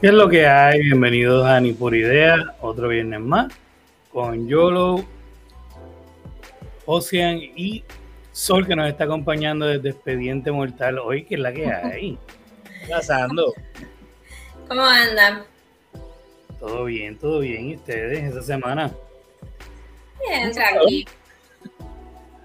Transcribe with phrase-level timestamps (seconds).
[0.00, 0.80] ¿Qué es lo que hay?
[0.80, 3.52] Bienvenidos a Ni por Idea, otro viernes más,
[4.10, 5.04] con Yolo,
[6.86, 7.84] Ocean y
[8.32, 12.18] Sol que nos está acompañando desde Expediente Mortal hoy, que es la que hay.
[12.64, 13.52] ¿Qué pasando?
[14.68, 15.42] ¿Cómo andan?
[16.58, 17.68] Todo bien, todo bien.
[17.68, 18.90] ¿Y ustedes esta semana?
[20.26, 21.10] Bien, tranquilo.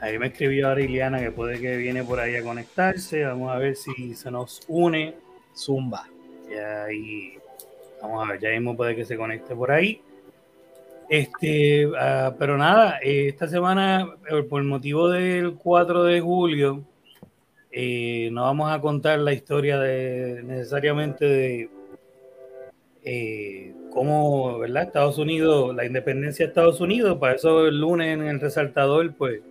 [0.01, 3.23] Ahí me escribió Ariliana que puede que viene por ahí a conectarse.
[3.23, 5.15] Vamos a ver si se nos une.
[5.55, 6.05] Zumba.
[6.49, 7.34] Ya ahí
[8.05, 9.99] Vamos a ver, ya mismo puede que se conecte por ahí.
[11.09, 16.83] Este, ah, pero nada, eh, esta semana, eh, por motivo del 4 de julio,
[17.71, 21.69] eh, no vamos a contar la historia de necesariamente de
[23.91, 24.83] cómo, ¿verdad?
[24.83, 29.41] Estados Unidos, la independencia de Estados Unidos, para eso el lunes en el resaltador, pues,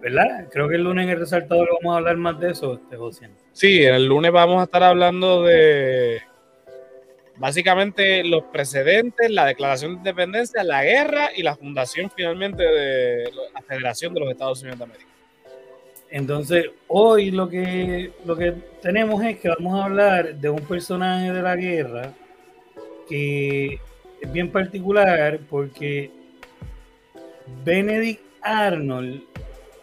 [0.00, 0.48] ¿verdad?
[0.50, 3.30] Creo que el lunes en el resaltador vamos a hablar más de eso, este, José.
[3.52, 6.20] Sí, el lunes vamos a estar hablando de
[7.38, 13.62] básicamente los precedentes, la declaración de independencia, la guerra y la fundación finalmente de la
[13.62, 15.10] Federación de los Estados Unidos de América.
[16.10, 21.32] Entonces, hoy lo que, lo que tenemos es que vamos a hablar de un personaje
[21.32, 22.12] de la guerra
[23.08, 23.78] que
[24.20, 26.10] es bien particular porque
[27.64, 29.22] Benedict Arnold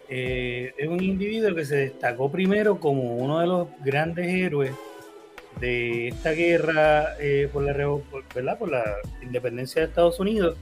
[0.10, 4.72] eh, es un individuo que se destacó primero como uno de los grandes héroes
[5.60, 7.74] de esta guerra eh, por, la,
[8.34, 8.58] ¿verdad?
[8.58, 8.84] por la
[9.22, 10.58] independencia de Estados Unidos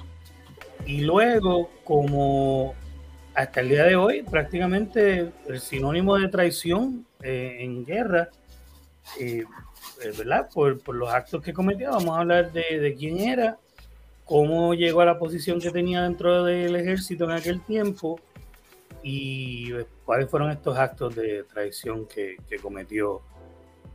[0.85, 2.75] y luego como
[3.33, 8.29] hasta el día de hoy prácticamente el sinónimo de traición eh, en guerra,
[9.19, 9.43] eh,
[10.17, 10.49] ¿verdad?
[10.53, 13.57] Por, por, los actos que cometió, vamos a hablar de, de, quién era,
[14.25, 18.19] cómo llegó a la posición que tenía dentro del ejército en aquel tiempo
[19.01, 19.71] y
[20.05, 23.21] cuáles fueron estos actos de traición que, que cometió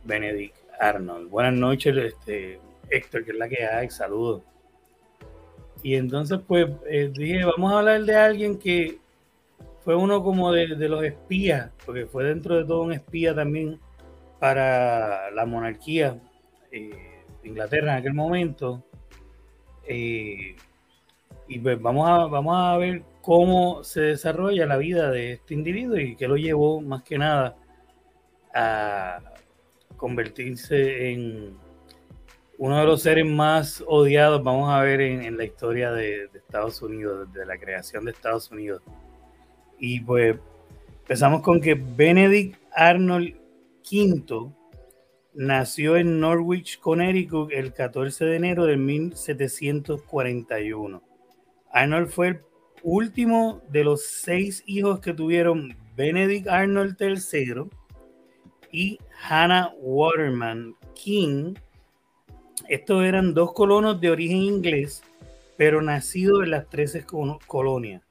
[0.03, 1.29] Benedict Arnold.
[1.29, 2.59] Buenas noches, este,
[2.89, 4.43] Héctor, que es la que hay, saludos.
[5.83, 8.99] Y entonces, pues, eh, dije, vamos a hablar de alguien que
[9.83, 13.79] fue uno como de, los espías, porque fue dentro de todo un espía también
[14.39, 16.19] para la monarquía
[16.71, 18.83] eh, de Inglaterra en aquel momento.
[19.87, 20.55] Eh,
[21.47, 25.97] y pues vamos a, vamos a ver cómo se desarrolla la vida de este individuo
[25.97, 27.55] y qué lo llevó más que nada
[28.53, 29.19] a,
[29.99, 31.55] convertirse en
[32.57, 37.31] uno de los seres más odiados, vamos a ver, en, la historia de, Estados Unidos,
[37.31, 38.81] de la creación de Estados Unidos.
[39.77, 40.37] Y pues
[41.01, 43.35] empezamos con que Benedict Arnold
[43.89, 44.51] V
[45.33, 51.03] nació en Norwich, Connecticut, el 14 de enero de 1741.
[51.71, 52.41] Arnold fue el
[52.83, 57.69] último de los seis hijos que tuvieron Benedict Arnold III
[58.71, 61.55] y Hannah Waterman King.
[62.67, 65.03] Estos eran dos colonos de origen inglés,
[65.57, 67.05] pero nacidos en las 13
[67.47, 68.01] colonias.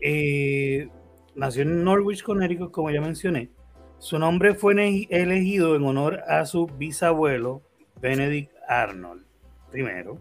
[0.00, 0.88] Eh,
[1.34, 3.50] nació en Norwich, Connecticut, como ya mencioné.
[3.98, 4.74] Su nombre fue
[5.10, 7.62] elegido en honor a su bisabuelo,
[8.00, 9.24] Benedict Arnold,
[9.70, 10.18] primero,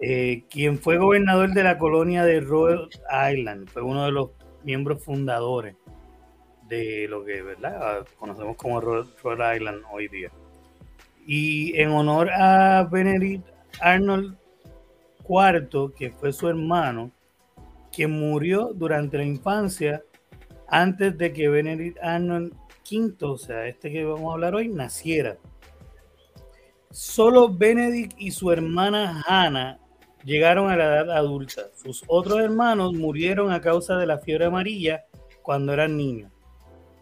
[0.00, 2.88] eh, quien fue gobernador de la colonia de Rhode
[3.32, 3.68] Island.
[3.68, 4.30] Fue uno de los
[4.64, 5.76] miembros fundadores
[6.68, 8.06] de lo que ¿verdad?
[8.18, 10.30] conocemos como Rhode Island hoy día.
[11.26, 13.46] Y en honor a Benedict
[13.80, 14.36] Arnold
[15.28, 17.10] IV, que fue su hermano,
[17.90, 20.02] que murió durante la infancia
[20.68, 22.54] antes de que Benedict Arnold
[22.90, 25.36] V, o sea, este que vamos a hablar hoy, naciera.
[26.90, 29.78] Solo Benedict y su hermana Hannah
[30.24, 31.62] llegaron a la edad adulta.
[31.74, 35.04] Sus otros hermanos murieron a causa de la fiebre amarilla
[35.42, 36.32] cuando eran niños.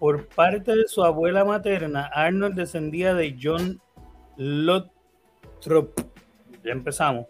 [0.05, 3.81] Por parte de su abuela materna, Arnold descendía de John
[4.37, 5.99] Lothrop.
[6.63, 7.27] Ya empezamos.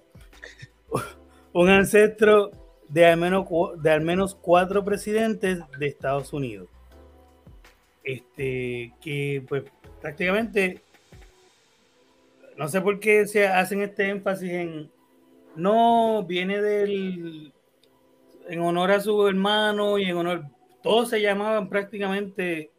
[1.53, 2.51] Un ancestro
[2.89, 3.47] de al, menos,
[3.81, 6.69] de al menos cuatro presidentes de Estados Unidos.
[8.03, 9.63] Este, que pues
[10.01, 10.81] prácticamente,
[12.57, 14.91] no sé por qué se hacen este énfasis en,
[15.55, 17.53] no, viene del,
[18.49, 20.47] en honor a su hermano y en honor,
[20.85, 22.71] todos se llamaban prácticamente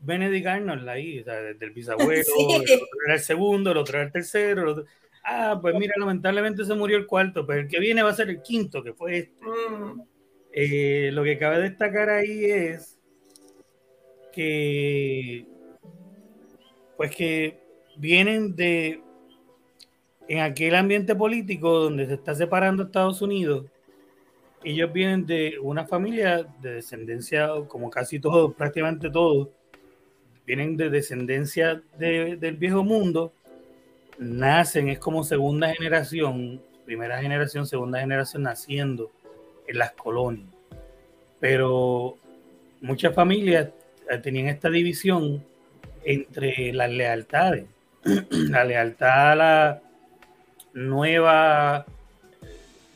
[0.00, 2.24] Benedict Arnold ahí, o sea, desde el bisabuelo,
[2.56, 4.84] el era el segundo, el otro era el tercero.
[5.24, 8.28] Ah, pues mira, lamentablemente se murió el cuarto, pero el que viene va a ser
[8.30, 9.46] el quinto, que fue este.
[9.46, 10.02] Mm.
[10.54, 12.98] Eh, lo que cabe destacar ahí es
[14.32, 15.46] que,
[16.96, 17.60] pues que
[17.96, 19.00] vienen de,
[20.26, 23.66] en aquel ambiente político donde se está separando Estados Unidos,
[24.64, 29.48] ellos vienen de una familia de descendencia, como casi todos, prácticamente todos,
[30.46, 33.32] vienen de descendencia del viejo mundo,
[34.18, 39.10] nacen, es como segunda generación, primera generación, segunda generación naciendo
[39.66, 40.48] en las colonias.
[41.40, 42.16] Pero
[42.80, 43.70] muchas familias
[44.10, 45.44] eh, tenían esta división
[46.04, 47.66] entre las lealtades.
[48.30, 49.82] la lealtad a la
[50.74, 51.86] nueva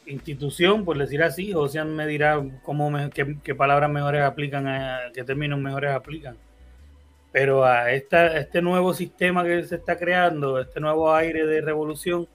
[0.07, 5.25] institución, por decir así, o sea, me dirá cómo qué, palabras mejores aplican, a, qué
[5.25, 6.37] términos mejores aplican.
[7.33, 12.29] Pero a, esta, este nuevo sistema que se está creando, este nuevo aire de revolución,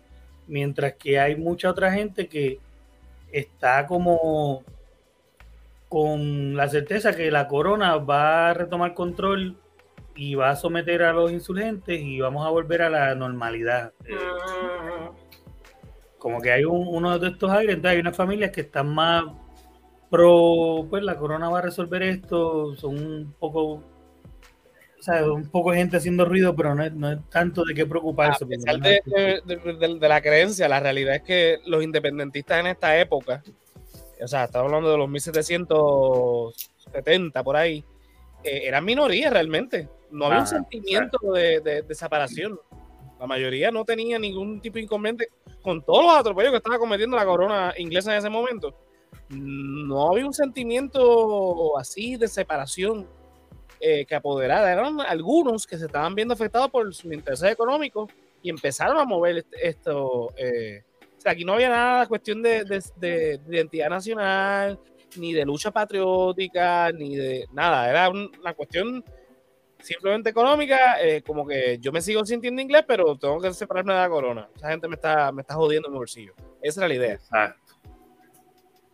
[0.48, 2.60] mientras que hay mucha otra gente que
[3.32, 4.64] está como
[5.90, 9.58] con la certeza que la corona va a retomar control
[10.16, 13.94] y va a someter a los insurgentes y vamos a volver a la normalidad.
[14.08, 15.21] Mm.
[16.22, 19.24] Como que hay uno de estos aires, hay unas familias que están más
[20.08, 23.84] pro, pues la corona va a resolver esto, son un poco
[25.02, 27.88] o sea, un poco gente haciendo ruido, pero no es, no es tanto de qué
[27.88, 28.44] preocuparse.
[28.44, 29.42] A pesar de, de,
[30.00, 33.42] de, la creencia, la realidad es que los independentistas en esta época,
[34.22, 37.84] o sea, estamos hablando de los 1770 por ahí,
[38.44, 39.90] eh, eran minorías realmente.
[40.12, 42.60] No había un sentimiento de, separación.
[43.20, 45.30] La mayoría no tenía ningún tipo de inconveniente
[45.62, 48.76] con todos los atropellos que estaba cometiendo la corona inglesa en ese momento.
[49.30, 53.08] No había un sentimiento así de separación
[53.80, 54.72] eh, que apoderara.
[54.72, 58.12] Eran algunos que se estaban viendo afectados por sus intereses económicos
[58.44, 60.34] y empezaron a mover esto.
[60.38, 60.84] Eh,
[61.26, 62.64] aquí no había nada cuestión de,
[62.98, 64.80] de, identidad nacional,
[65.18, 67.90] ni de lucha patriótica, ni de nada.
[67.90, 69.04] Era una cuestión
[69.82, 74.00] simplemente económica, eh, como que yo me sigo sintiendo inglés, pero tengo que separarme de
[74.00, 74.50] la corona.
[74.56, 76.34] Esa gente me está, me está jodiendo en mi bolsillo.
[76.62, 77.14] Esa era la idea.
[77.14, 77.74] Exacto.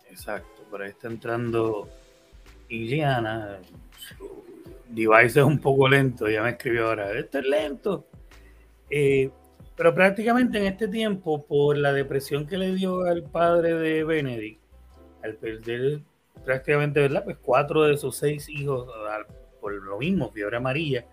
[0.10, 0.63] Exacto.
[0.69, 1.88] Por ahí está entrando
[2.69, 3.60] Iliana,
[4.89, 8.07] device es un poco lento, ya me escribió ahora, esto es lento.
[8.89, 9.30] Eh,
[9.75, 14.60] pero prácticamente en este tiempo, por la depresión que le dio al padre de Benedict,
[15.24, 16.01] al perder
[16.44, 17.24] prácticamente, ¿verdad?
[17.24, 18.88] Pues cuatro de sus seis hijos
[19.68, 21.06] por lo mismo, fiebre amarilla,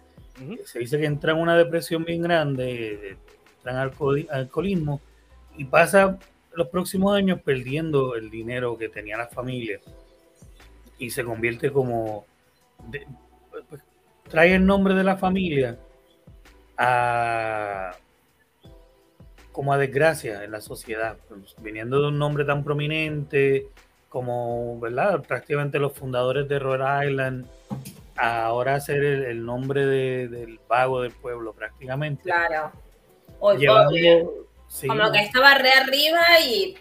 [0.64, 3.16] se dice que entra en una depresión bien grande,
[3.56, 5.00] entra en alcoholismo
[5.56, 6.18] y pasa
[6.54, 9.80] los próximos años perdiendo el dinero que tenía la familia
[10.98, 12.26] y se convierte como
[13.68, 13.82] pues,
[14.28, 15.76] trae el nombre de la familia
[16.78, 17.92] a
[19.50, 23.68] como a desgracia en la sociedad, pues, viniendo de un nombre tan prominente
[24.08, 25.22] como, ¿verdad?
[25.22, 27.46] Prácticamente los fundadores de Rhode Island,
[28.16, 32.22] ahora ser el, nombre del vago del pueblo prácticamente.
[32.24, 32.72] Claro.
[33.38, 36.76] como que estaba re arriba y...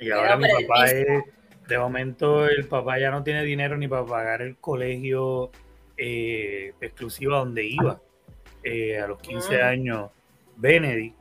[0.00, 1.24] Y ahora mi papá es,
[1.66, 5.50] de momento el papá ya no tiene dinero ni para pagar el colegio
[5.96, 8.00] eh, exclusiva donde iba
[8.62, 9.68] eh, a los 15 ah.
[9.68, 10.10] años
[10.56, 11.16] Benedict.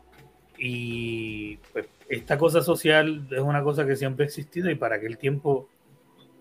[0.59, 5.17] Y pues esta cosa social es una cosa que siempre ha existido y para aquel
[5.17, 5.67] tiempo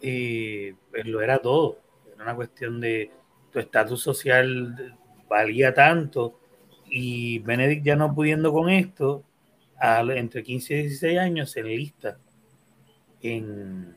[0.00, 1.78] eh, pues, lo era todo.
[2.16, 3.10] Era una cuestión de
[3.52, 4.96] tu estatus social
[5.28, 6.40] valía tanto
[6.88, 9.24] y Benedict ya no pudiendo con esto,
[9.80, 12.18] entre 15 y 16 años se enlista
[13.22, 13.94] en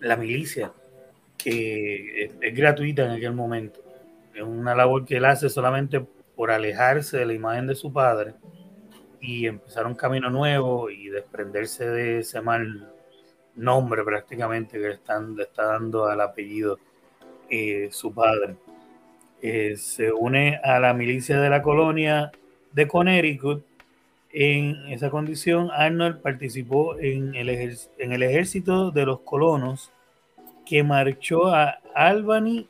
[0.00, 0.72] la milicia
[1.36, 3.80] que es, gratuita en aquel momento.
[4.34, 6.00] Es una labor que él hace solamente
[6.36, 8.34] por alejarse de la imagen de su padre
[9.20, 12.92] y empezar un camino nuevo y desprenderse de ese mal
[13.58, 16.78] nombre prácticamente que le, están, le está dando al apellido
[17.50, 18.56] eh, su padre.
[19.42, 22.32] Eh, se une a la milicia de la colonia
[22.72, 23.64] de Connecticut.
[24.30, 29.90] En esa condición, Arnold participó en el, en el ejército de los colonos
[30.66, 32.68] que marchó a Albany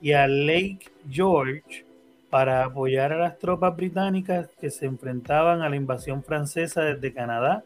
[0.00, 1.84] y a Lake George
[2.30, 7.64] para apoyar a las tropas británicas que se enfrentaban a la invasión francesa desde Canadá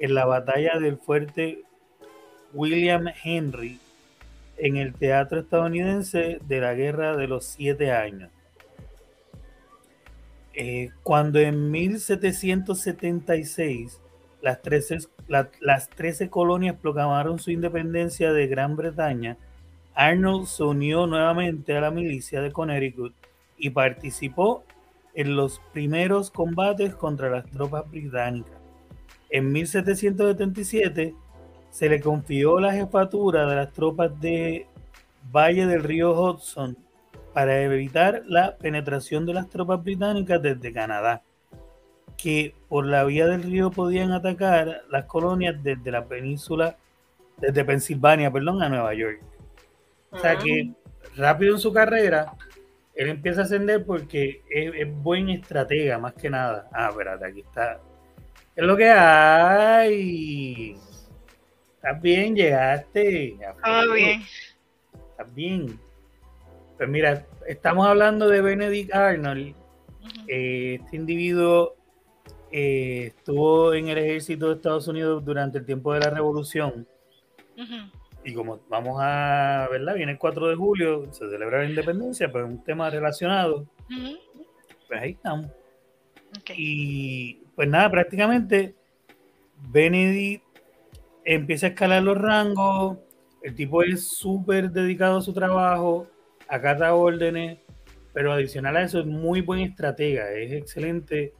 [0.00, 1.62] en la batalla del fuerte
[2.54, 3.78] William Henry
[4.56, 8.30] en el teatro estadounidense de la Guerra de los Siete Años.
[10.54, 14.00] Eh, cuando en 1776
[14.40, 19.36] las 13, las 13 colonias proclamaron su independencia de Gran Bretaña,
[19.94, 23.14] Arnold se unió nuevamente a la milicia de Connecticut
[23.56, 24.64] y participó
[25.14, 28.58] en los primeros combates contra las tropas británicas.
[29.30, 31.14] En 1777
[31.74, 34.68] se le confió la jefatura de las tropas de
[35.32, 36.78] Valle del río Hudson
[37.32, 41.24] para evitar la penetración de las tropas británicas desde Canadá
[42.16, 46.76] que por la vía del río podían atacar las colonias desde la península,
[47.38, 49.20] desde Pensilvania, perdón, a Nueva York.
[50.12, 50.70] O sea que
[51.16, 52.34] rápido en su carrera,
[52.94, 56.68] él empieza a ascender porque es, es buen estratega, más que nada.
[56.72, 57.80] Ah, espérate, aquí está.
[58.54, 60.76] Es lo que hay.
[61.84, 63.36] Estás bien, llegaste.
[63.62, 64.22] Todo bien.
[65.10, 65.78] Estás bien.
[66.78, 69.54] Pues mira, estamos hablando de Benedict Arnold.
[70.26, 71.76] Eh, este individuo
[72.50, 76.88] eh, estuvo en el ejército de Estados Unidos durante el tiempo de la revolución.
[78.24, 79.94] Y como vamos a, ¿verdad?
[79.94, 83.66] Viene el 4 de julio, se celebra la independencia, pero es un tema relacionado.
[84.88, 85.50] Pues ahí estamos.
[86.56, 88.74] Y pues nada, prácticamente
[89.68, 90.43] Benedict
[91.24, 92.98] empieza a escalar los rangos.
[93.42, 96.06] El tipo es súper dedicado a su trabajo,
[96.48, 97.58] acata órdenes,
[98.12, 101.34] pero adicional a eso es muy buen estratega, es excelente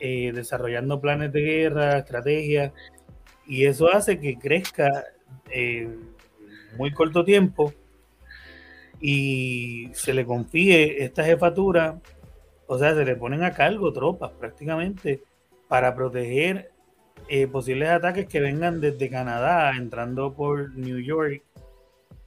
[0.00, 2.72] eh, desarrollando planes de guerra, estrategias,
[3.46, 5.04] y eso hace que crezca
[5.50, 6.10] en
[6.76, 7.72] muy corto tiempo
[9.00, 12.00] y se le confíe esta jefatura,
[12.66, 15.22] o sea, se le ponen a cargo tropas prácticamente
[15.68, 16.71] para proteger
[17.28, 21.42] eh, posibles ataques que vengan desde Canadá, entrando por New York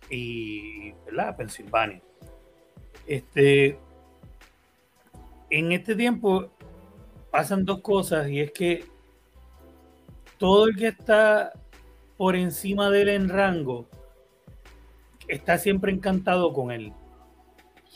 [0.10, 1.36] y ¿verdad?
[1.36, 2.02] Pensilvania.
[3.08, 3.78] Este,
[5.50, 6.50] en este tiempo
[7.32, 8.86] pasan dos cosas y es que
[10.38, 11.54] todo el que está
[12.18, 13.88] por encima de él en rango
[15.28, 16.94] está siempre encantado con él.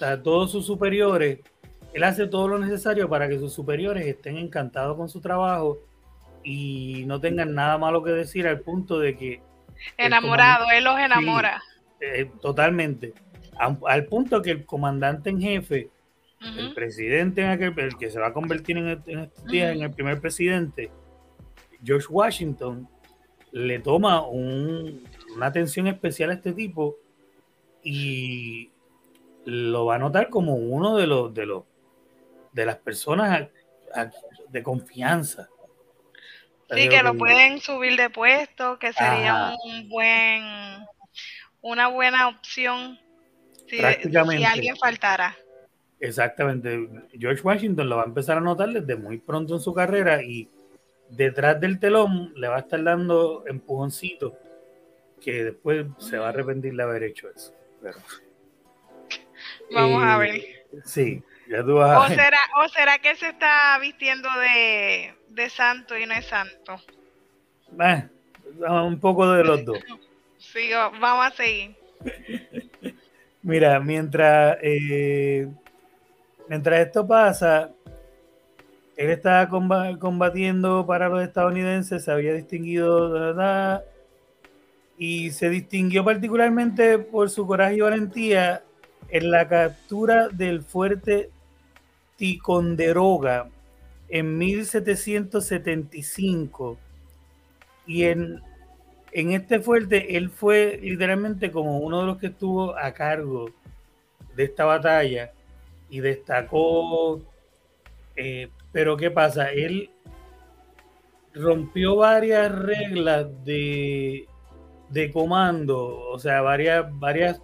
[0.02, 1.40] O todos sus superiores,
[1.94, 5.80] él hace todo lo necesario para que sus superiores estén encantados con su trabajo
[6.44, 9.42] y no tengan nada malo que decir al punto de que...
[9.98, 11.62] Enamorado, él los enamora.
[12.00, 13.14] Eh, totalmente.
[13.58, 15.90] Al, punto que el comandante en jefe,
[16.42, 19.92] el presidente en aquel, el que se va a convertir en, estos días en el
[19.92, 20.90] primer presidente,
[21.84, 22.88] George Washington,
[23.52, 26.98] le toma una atención especial a este tipo
[27.84, 28.72] y
[29.46, 31.64] lo va a notar como uno de los de los
[32.52, 33.48] de las personas
[34.50, 35.50] de confianza
[36.72, 40.44] Sí, que lo pueden subir de puesto, que sería un buen,
[41.62, 43.00] una buena opción
[43.68, 45.36] si, alguien faltara.
[46.00, 46.90] Exactamente.
[47.18, 50.50] George Washington lo va a empezar a notar desde muy pronto en su carrera y
[51.10, 54.34] detrás del telón le va a estar dando empujoncitos
[55.22, 57.54] que después se va a arrepentir de haber hecho eso.
[59.72, 60.42] Vamos a ver.
[60.86, 65.50] Sí, ya tú vas a ¿O será, ¿O será que se está vistiendo de, de
[65.50, 66.80] santo y no es santo.
[68.68, 69.80] un poco de los dos.
[70.40, 71.76] Sí, vamos a seguir.
[73.44, 75.48] Mira, mientras, eh,
[76.48, 77.72] mientras esto pasa,
[78.96, 79.48] él estaba
[80.00, 83.84] combatiendo para los estadounidenses, se había distinguido verdad,
[84.98, 88.64] y se distinguió particularmente por su coraje y valentía
[89.10, 91.30] en la captura del fuerte
[92.16, 93.48] Ticonderoga
[94.10, 96.78] en 1775
[97.86, 98.42] y en,
[99.12, 103.50] en este fuerte él fue literalmente como uno de los que estuvo a cargo
[104.36, 105.32] de esta batalla
[105.90, 107.22] y destacó,
[108.16, 109.52] eh, pero ¿qué pasa?
[109.52, 109.90] Él
[111.34, 114.28] rompió varias reglas de,
[114.90, 117.42] de comando, o sea, varias, varias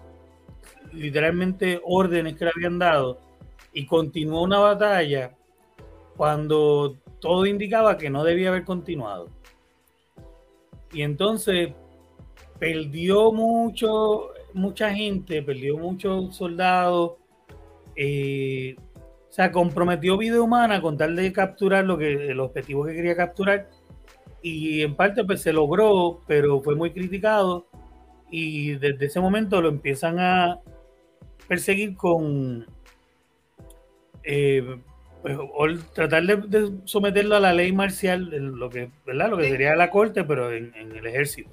[0.94, 3.20] literalmente órdenes que le habían dado
[3.74, 5.32] y continuó una batalla
[6.16, 9.30] cuando todo indicaba que no debía haber continuado.
[10.94, 11.74] Y entonces
[12.60, 17.14] perdió mucho, mucha gente, perdió muchos soldados,
[17.96, 18.76] eh,
[19.30, 23.16] o sea, comprometió vida humana con tal de capturar lo que, el objetivo que quería
[23.16, 23.70] capturar.
[24.42, 27.68] Y en parte pues se logró, pero fue muy criticado.
[28.30, 30.62] Y desde ese momento lo empiezan a
[31.48, 32.66] perseguir con
[34.24, 34.80] eh,
[35.26, 39.32] pues, o tratar de, someterlo a la ley marcial, lo que, ¿verdad?
[39.32, 41.50] Lo que sería la corte, pero en, el ejército.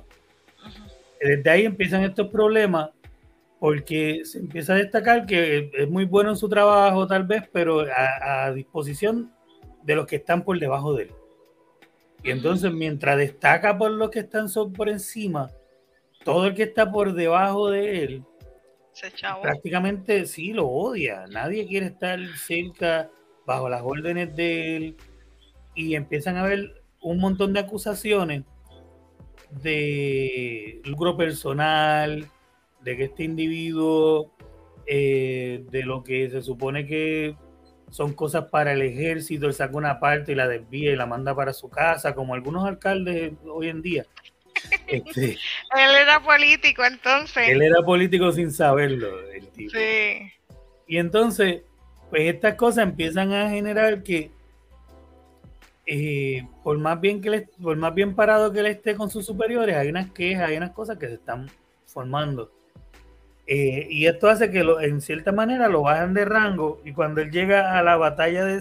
[1.18, 2.90] Desde ahí empiezan estos problemas
[3.58, 7.86] porque se empieza a destacar que es muy bueno en su trabajo tal vez, pero
[7.96, 9.32] a, disposición
[9.82, 11.10] de los que están por debajo de él.
[12.24, 15.50] Y entonces mientras destaca por los que están por encima,
[16.26, 18.24] todo el que está por debajo de él,
[19.40, 21.24] prácticamente sí lo odia.
[21.30, 23.08] Nadie quiere estar cerca
[23.46, 24.96] bajo las órdenes de él
[25.74, 28.44] y empiezan a haber un montón de acusaciones
[29.50, 32.26] de lucro personal,
[32.80, 34.32] de que este individuo,
[34.86, 37.36] eh, de lo que se supone que
[37.90, 41.34] son cosas para el ejército, él saca una parte y la desvía y la manda
[41.34, 44.06] para su casa, como algunos alcaldes hoy en día.
[44.86, 47.48] Este, él era político entonces.
[47.48, 49.72] Él era político sin saberlo, el tipo.
[49.72, 50.32] Sí.
[50.86, 51.62] Y entonces
[52.12, 54.30] Pues estas cosas empiezan a generar que
[55.86, 59.24] eh, por más bien que le, por más bien parado que él esté con sus
[59.24, 61.48] superiores, hay unas quejas, hay unas cosas que se están
[61.86, 62.52] formando.
[63.46, 67.30] Eh, y esto hace que en cierta manera lo bajan de rango y cuando él
[67.30, 68.60] llega a la batalla de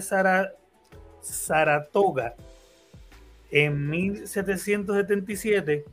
[1.20, 2.34] Saratoga
[3.50, 5.84] en 1777,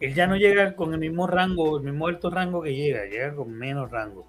[0.00, 3.34] él ya no llega con el mismo rango, el mismo alto rango que llega, llega
[3.34, 4.26] con menos rango,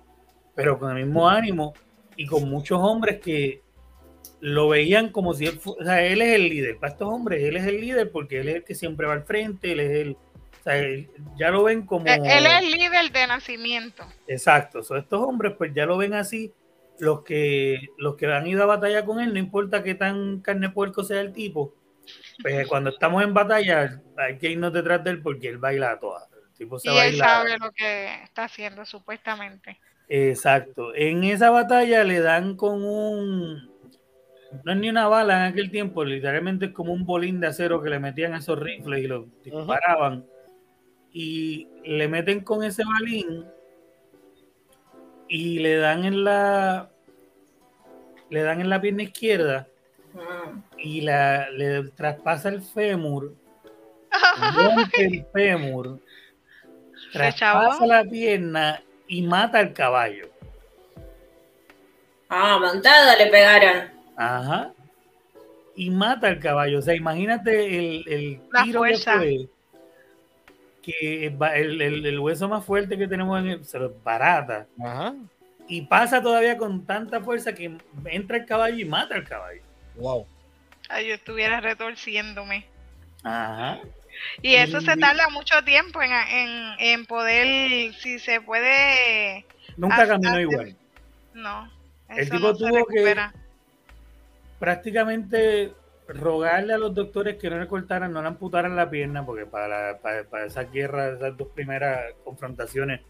[0.56, 1.74] pero con el mismo ánimo
[2.16, 3.62] y con muchos hombres que
[4.40, 6.78] lo veían como si él, o sea, él es el líder.
[6.78, 9.24] Para estos hombres, él es el líder porque él es el que siempre va al
[9.24, 10.74] frente, él es el, o sea,
[11.38, 12.06] ya lo ven como...
[12.08, 14.04] Él es el líder de nacimiento.
[14.28, 16.54] Exacto, estos hombres pues ya lo ven así,
[17.00, 20.70] los que, los que han ido a batalla con él, no importa qué tan carne
[20.70, 21.76] puerco sea el tipo,
[22.42, 26.00] pues cuando estamos en batalla hay que irnos detrás de él porque él baila a
[26.00, 26.28] todas.
[26.32, 29.80] El tipo se y él sabe lo que está haciendo supuestamente.
[30.14, 33.72] Exacto, en esa batalla le dan con un
[34.66, 37.82] no es ni una bala en aquel tiempo, literalmente es como un bolín de acero
[37.82, 40.26] que le metían a esos rifles y los disparaban.
[41.14, 43.46] Y le meten con ese balín
[45.30, 46.92] y le dan en la
[48.30, 49.70] le dan en la pierna izquierda
[50.78, 53.34] y la, le traspasa el fémur,
[54.58, 56.02] rompe el fémur,
[57.14, 58.82] traspasa la pierna
[59.12, 60.30] y mata al caballo.
[62.30, 63.92] Ah, montada le pegaron.
[64.16, 64.72] Ajá.
[65.76, 66.80] Y mata al caballo.
[66.80, 69.50] O sea, imagínate el, el tiro que fue.
[70.82, 74.66] Que el, el, hueso más fuerte que tenemos en el, se lo barata.
[74.82, 75.14] Ajá.
[75.68, 79.62] Y pasa todavía con tanta fuerza que entra el caballo y mata al caballo.
[79.96, 80.26] Wow.
[80.88, 82.66] Ay, yo estuviera retorciéndome.
[83.24, 83.82] Ajá.
[84.42, 89.46] Y eso se tarda mucho tiempo en, en, en poder, si se puede.
[89.78, 90.76] Nunca caminó igual.
[91.34, 91.72] No.
[92.10, 93.16] El tipo tuvo que
[94.60, 95.74] prácticamente
[96.08, 100.00] rogarle a los doctores que no le cortaran, no le amputaran la pierna, porque para,
[100.00, 103.02] para, esa guerra, esas dos primeras confrontaciones,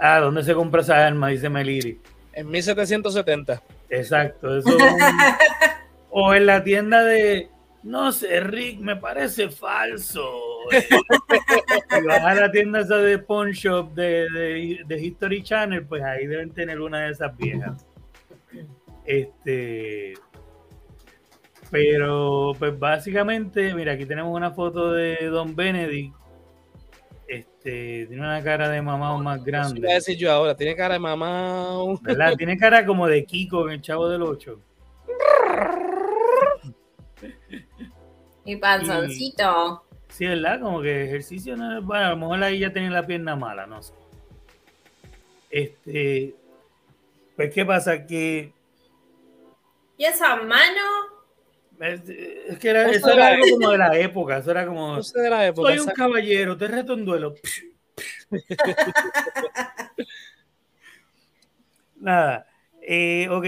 [0.00, 1.28] Ah, ¿dónde se compra esa arma?
[1.28, 2.00] Dice Meliri.
[2.32, 3.62] En 1770.
[3.90, 4.70] Exacto, eso.
[6.10, 7.50] o en la tienda de
[7.82, 10.30] no sé, Rick, me parece falso.
[10.70, 16.50] y vas a la tienda esa de Pawn Shop de, History Channel, pues ahí deben
[16.50, 17.86] tener una de esas viejas.
[19.06, 20.14] Este.
[21.70, 26.14] Pero, pues básicamente, mira, aquí tenemos una foto de Don Benedict.
[27.30, 29.80] Este, tiene una cara de mamá más grande.
[29.80, 31.78] Voy a decir yo ahora, tiene cara de mamá.
[32.02, 32.34] ¿Verdad?
[32.36, 34.60] Tiene cara como de Kiko en el Chavo del 8.
[38.44, 39.84] Mi panzoncito.
[40.08, 40.58] sí, ¿verdad?
[40.58, 43.80] Como que ejercicio no Bueno, a lo mejor ahí ya tiene la pierna mala, no
[43.80, 43.94] sé.
[45.50, 46.34] Este.
[47.36, 48.06] Pues, ¿qué pasa?
[48.08, 48.52] Que.
[49.96, 50.80] ¿Y esa mano?
[51.80, 54.38] Es, que era, eso era algo como de la época.
[54.38, 55.00] Eso era como.
[55.00, 55.70] De la época.
[55.70, 57.34] Soy un caballero, te reto en duelo.
[61.96, 62.46] Nada.
[62.82, 63.46] Eh, ok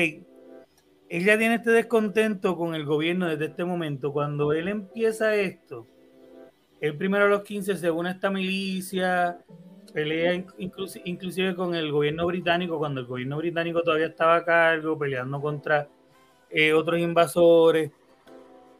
[1.12, 4.14] él ya tiene este descontento con el gobierno desde este momento.
[4.14, 5.86] Cuando él empieza esto,
[6.80, 9.36] él primero a los 15 se une a esta milicia
[9.92, 10.42] pelea
[11.04, 15.86] inclusive con el gobierno británico, cuando el gobierno británico todavía estaba a cargo, peleando contra
[16.48, 17.90] eh, otros invasores.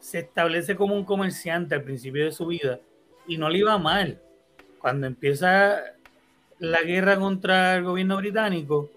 [0.02, 2.80] Se establece como un comerciante al principio de su vida
[3.26, 4.20] y no le iba mal.
[4.80, 5.80] Cuando empieza
[6.58, 8.90] la guerra contra el gobierno británico,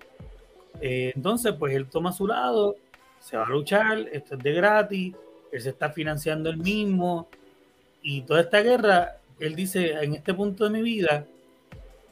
[0.82, 2.76] eh, entonces pues él toma su lado,
[3.20, 5.16] se va a luchar, esto es de gratis,
[5.52, 7.30] él se está financiando él mismo
[8.02, 11.26] y toda esta guerra, él dice, en este punto de mi vida,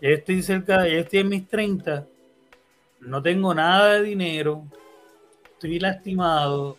[0.02, 2.06] estoy cerca, ya estoy en mis 30,
[3.02, 4.64] no tengo nada de dinero,
[5.52, 6.78] estoy lastimado,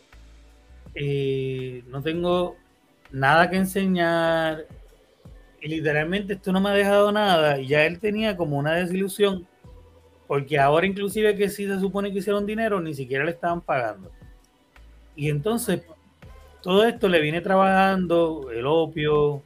[0.94, 2.57] eh, no tengo
[3.11, 4.66] nada que enseñar,
[5.61, 9.46] y literalmente esto no me ha dejado nada, y ya él tenía como una desilusión,
[10.26, 14.11] porque ahora inclusive que sí se supone que hicieron dinero, ni siquiera le estaban pagando.
[15.16, 15.83] Y entonces
[16.62, 19.42] todo esto le viene trabajando el opio,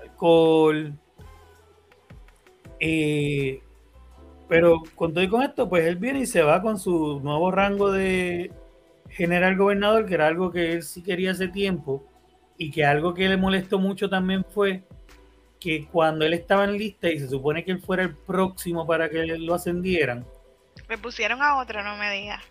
[0.00, 0.94] alcohol.
[2.80, 3.60] Eh,
[4.48, 7.50] pero con todo y con esto, pues él viene y se va con su nuevo
[7.50, 8.50] rango de
[9.18, 12.06] general gobernador, que era algo que él sí quería hace tiempo,
[12.56, 14.82] y que algo que le molestó mucho también fue
[15.60, 19.10] que cuando él estaba en lista y se supone que él fuera el próximo para
[19.10, 20.24] que lo ascendieran.
[20.88, 22.42] Me pusieron a otro, no me digas.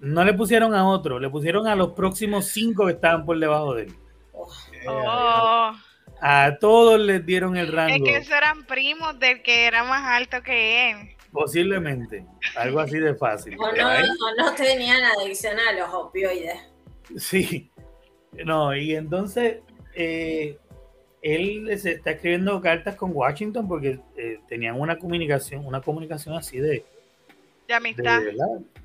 [0.00, 3.74] No le pusieron a otro, le pusieron a los próximos cinco que estaban por debajo
[3.74, 3.94] de él.
[4.88, 5.72] Oh.
[6.20, 7.94] A todos les dieron el rango.
[7.94, 11.15] Es que esos eran primos del que era más alto que él.
[11.32, 12.24] Posiblemente,
[12.56, 13.56] algo así de fácil.
[13.58, 16.58] O no, tenían adicción a los opioides.
[17.16, 17.70] Sí,
[18.44, 19.58] no, y entonces
[19.94, 20.58] eh,
[21.22, 26.58] él se está escribiendo cartas con Washington porque eh, tenían una comunicación, una comunicación así
[26.58, 26.84] de,
[27.66, 28.22] de amistad.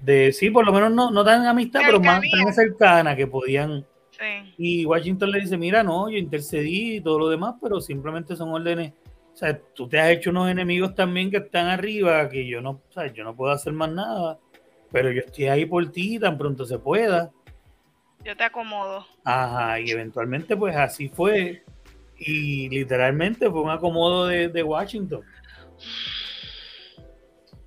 [0.02, 3.86] De, sí, por lo menos no, no tan amistad, pero más tan cercana que podían.
[4.58, 8.50] Y Washington le dice, mira, no, yo intercedí y todo lo demás, pero simplemente son
[8.50, 8.94] órdenes.
[9.34, 12.72] O sea, tú te has hecho unos enemigos también que están arriba, que yo no,
[12.72, 14.40] o sea, yo no puedo hacer más nada,
[14.92, 17.32] pero yo estoy ahí por ti tan pronto se pueda.
[18.24, 19.06] Yo te acomodo.
[19.24, 21.64] Ajá, y eventualmente pues así fue.
[22.18, 25.24] Y literalmente fue un acomodo de, de Washington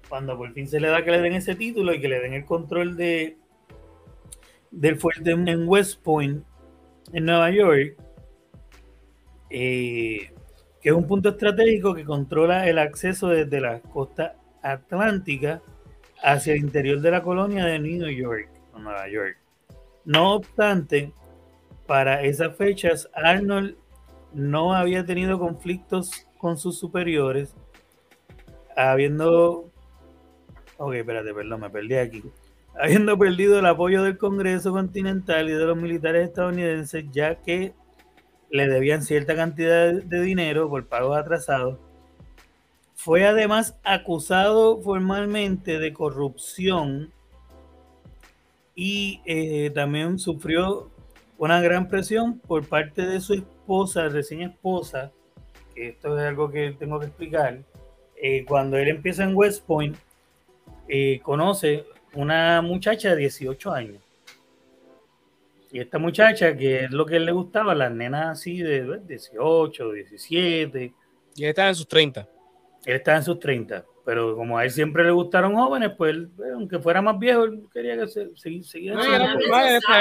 [0.09, 2.35] cuando por fin se le da que le den ese título y que le den
[2.35, 3.37] el control de
[4.71, 6.45] del fuerte en West Point,
[7.13, 7.97] en Nueva York,
[9.51, 10.33] eh,
[10.85, 15.63] que es un punto estratégico que controla el acceso desde la costa atlántica
[16.23, 19.39] hacia el interior de la colonia de New York, Nueva York.
[20.05, 21.15] No obstante,
[21.87, 23.77] para esas fechas, Arnold
[24.35, 27.57] no había tenido conflictos con sus superiores,
[28.77, 29.71] habiendo
[30.77, 32.23] Ok, espérate, perdón, me perdí aquí.
[32.79, 37.73] Habiendo perdido el apoyo del Congreso Continental y de los militares estadounidenses, ya que
[38.55, 41.77] le debían cierta cantidad de dinero por pagos atrasados,
[42.95, 47.13] fue además acusado formalmente de corrupción
[48.77, 50.89] y eh, también sufrió
[51.37, 55.11] una gran presión por parte de su esposa, recién esposa,
[55.75, 57.59] que esto es algo que tengo que explicar,
[58.23, 59.97] eh, cuando él empieza en West Point,
[60.87, 64.04] eh, conoce una muchacha de 18 años.
[65.75, 69.91] Y esta muchacha, que es lo que él le gustaba, las nenas así de 18,
[69.91, 70.95] 17.
[71.35, 72.29] Y él estaba en sus 30.
[72.85, 73.85] Él estaba en sus 30.
[74.05, 77.65] Pero como a él siempre le gustaron jóvenes, pues eh, aunque fuera más viejo, él
[77.73, 78.31] quería que se,
[78.63, 78.99] siguiera.
[78.99, 80.01] No, no, en esta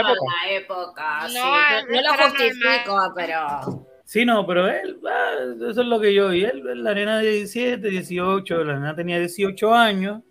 [0.51, 1.27] época.
[1.33, 3.87] No, no, lo justifico, pero.
[4.05, 7.31] Sí, no, pero él, ah, eso es lo que yo y Él, la nena de
[7.31, 10.21] 17, 18, la nena tenía 18 años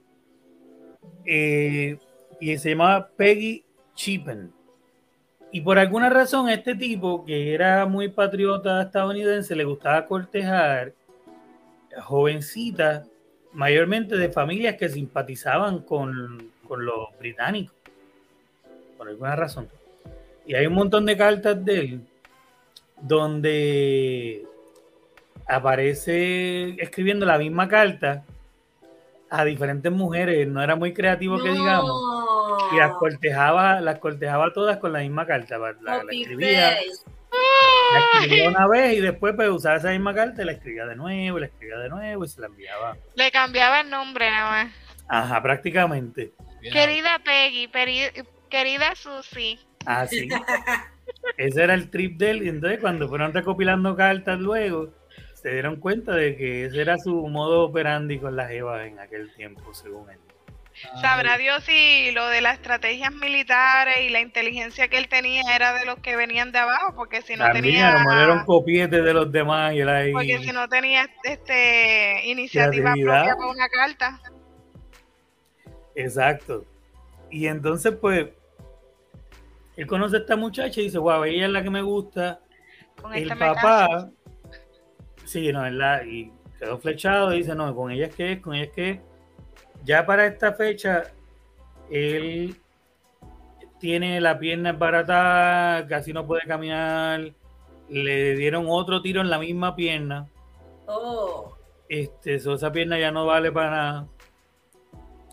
[1.26, 1.98] eh,
[2.40, 3.64] y se llamaba Peggy
[3.96, 4.61] Chippen.
[5.52, 10.94] Y por alguna razón este tipo, que era muy patriota estadounidense, le gustaba cortejar
[12.00, 13.06] jovencitas,
[13.52, 17.76] mayormente de familias que simpatizaban con, con los británicos,
[18.96, 19.68] por alguna razón.
[20.46, 22.00] Y hay un montón de cartas de él
[23.02, 24.46] donde
[25.46, 28.24] aparece escribiendo la misma carta
[29.28, 32.31] a diferentes mujeres, no era muy creativo que digamos.
[32.72, 35.58] Y las cortejaba, las cortejaba todas con la misma carta.
[35.58, 36.76] La, escribía,
[37.92, 40.96] la escribía una vez y después pues usaba esa misma carta y la escribía de
[40.96, 42.96] nuevo, y la escribía de nuevo y se la enviaba.
[43.14, 44.74] Le cambiaba el nombre nada más.
[45.08, 46.32] Ajá, prácticamente.
[46.62, 47.68] Querida Peggy,
[48.48, 49.58] querida Susie.
[49.84, 50.28] Ah, sí.
[51.36, 52.42] Ese era el trip de él.
[52.44, 54.90] Y entonces cuando fueron recopilando cartas luego,
[55.34, 59.32] se dieron cuenta de que ese era su modo operandi con las Evas en aquel
[59.34, 60.18] tiempo, según él.
[61.00, 65.74] Sabrá Dios si lo de las estrategias militares y la inteligencia que él tenía era
[65.74, 68.04] de los que venían de abajo, porque si no tenía...
[68.10, 70.12] era un copiete de los demás y era ahí...
[70.12, 74.20] Porque si no tenía este iniciativa propia para una carta.
[75.94, 76.64] Exacto.
[77.30, 78.28] Y entonces, pues,
[79.76, 82.40] él conoce a esta muchacha y dice, wow, ella es la que me gusta.
[83.00, 84.10] Con el papá...
[85.24, 86.04] Sí, no, es la...
[86.04, 88.90] Y quedó flechado y dice, no, con ella es que es, con ella es que
[88.90, 89.00] es
[89.84, 91.04] ya para esta fecha,
[91.90, 92.56] él
[93.78, 97.32] tiene la pierna embaratada, casi no puede caminar.
[97.88, 100.26] Le dieron otro tiro en la misma pierna.
[100.86, 101.56] Oh.
[101.88, 104.06] Este, esa pierna ya no vale para nada.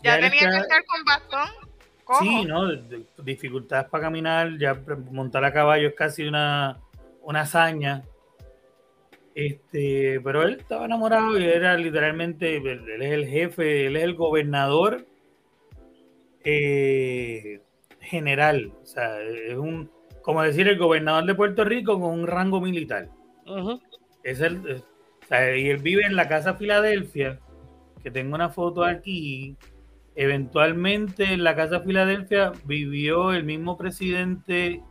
[0.02, 1.70] Ya, tenía que estar con bastón.
[2.20, 2.66] Sí, ¿no?
[3.22, 4.76] Dificultades para caminar, ya
[5.10, 6.78] montar a caballo es casi una,
[7.22, 8.02] una hazaña.
[9.40, 14.14] Este, pero él estaba enamorado y era literalmente, él, es el jefe, él es el
[14.14, 15.06] gobernador
[16.44, 17.62] eh,
[18.00, 18.74] general.
[18.82, 23.08] O sea, es un, como decir, el gobernador de Puerto Rico con un rango militar.
[24.24, 24.84] Es el,
[25.30, 27.40] y él vive en la casa Filadelfia,
[28.02, 29.56] que tengo una foto aquí.
[30.16, 34.82] Eventualmente en la casa Filadelfia vivió el mismo presidente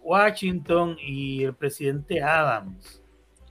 [0.00, 3.05] Washington y el presidente Adams.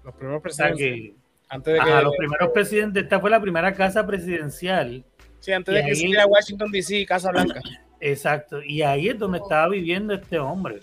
[0.06, 1.14] Los primeros presidentes.
[1.50, 5.04] antes de que, los primeros presidentes, esta fue la primera casa presidencial.
[5.40, 7.60] Sí, antes de que existiera Washington DC, Casa Blanca.
[8.00, 10.80] Exacto, y ahí es donde estaba viviendo este hombre.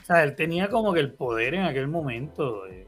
[0.00, 2.66] O sea, él tenía como que el poder en aquel momento.
[2.66, 2.86] Eh,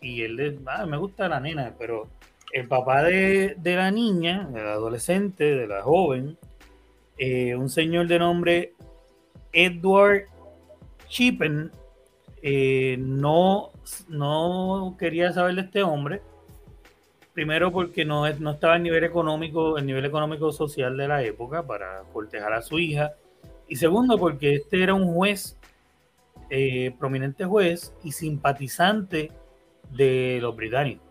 [0.00, 2.08] y él, ah, me gusta la nena, pero
[2.52, 6.38] el papá de, la niña, de la adolescente, de la joven,
[7.18, 8.72] eh, un señor de nombre
[9.52, 10.26] Edward
[11.08, 11.70] Chippen,
[12.42, 13.70] eh, no,
[14.08, 16.22] no quería saber de este hombre.
[17.32, 21.66] Primero porque no, no estaba en nivel económico, el nivel económico social de la época
[21.66, 23.12] para cortejar a su hija.
[23.68, 25.56] Y segundo porque este era un juez,
[26.50, 29.30] eh, prominente juez y simpatizante
[29.90, 31.06] de los británicos.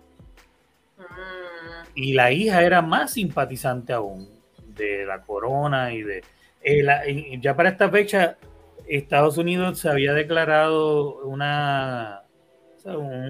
[1.95, 4.29] Y la hija era más simpatizante aún
[4.75, 6.23] de la corona y de...
[6.61, 8.37] Eh, ya para esta fecha
[8.89, 12.23] Estados Unidos se había declarado una,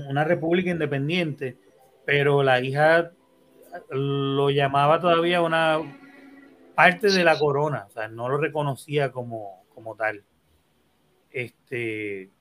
[0.07, 1.57] una república independiente,
[2.05, 3.11] pero la hija
[3.89, 5.79] lo llamaba todavía una
[6.75, 10.23] parte de la corona, o sea, no lo reconocía como, como tal.
[11.29, 12.31] Este,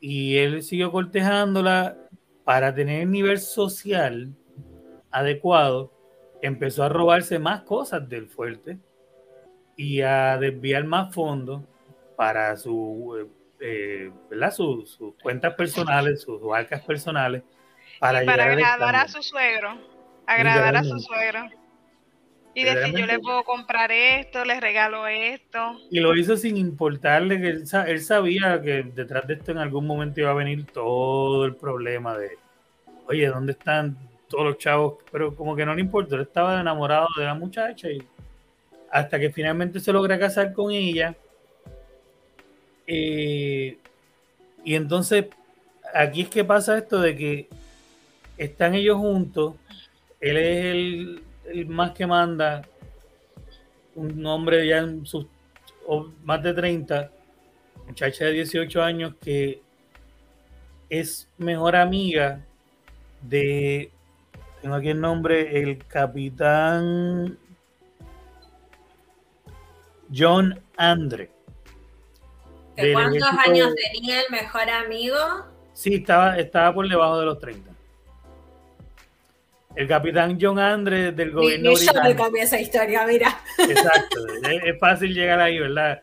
[0.00, 1.96] y él siguió cortejándola
[2.42, 4.34] para tener el nivel social
[5.12, 5.92] adecuado,
[6.42, 8.78] empezó a robarse más cosas del fuerte
[9.76, 11.62] y a desviar más fondos
[12.18, 14.50] para su, eh, ¿verdad?
[14.50, 17.44] sus cuentas personales, sus arcas personales.
[18.00, 19.78] Para, para agradar a su suegro,
[20.26, 21.48] agradar a su suegro.
[22.54, 25.78] Y decir, yo le puedo comprar esto, le regalo esto.
[25.92, 29.86] Y lo hizo sin importarle que él, él, sabía que detrás de esto en algún
[29.86, 32.36] momento iba a venir todo el problema de,
[33.06, 33.96] oye, ¿dónde están
[34.28, 34.94] todos los chavos?
[35.12, 38.02] Pero como que no le importó, él estaba enamorado de la muchacha y
[38.90, 41.14] hasta que finalmente se logra casar con ella
[42.90, 43.78] eh,
[44.64, 45.26] y entonces,
[45.94, 47.48] aquí es que pasa esto de que
[48.38, 49.56] están ellos juntos,
[50.20, 52.62] él es el, más que manda,
[53.94, 55.26] un hombre ya en sus
[56.22, 57.10] más de 30,
[57.86, 59.62] muchacha de 18 años que
[60.90, 62.44] es mejor amiga
[63.22, 63.90] de,
[64.62, 67.38] tengo aquí el nombre, el capitán
[70.14, 71.37] John Andre.
[72.92, 75.16] ¿Cuántos años tenía el mejor amigo?
[75.72, 77.70] Sí, estaba, estaba por debajo de los 30.
[79.76, 83.40] El capitán John Andres del gobierno Yo me cambié esa historia, mira.
[83.58, 84.26] Exacto,
[84.64, 86.02] es, fácil llegar ahí, ¿verdad?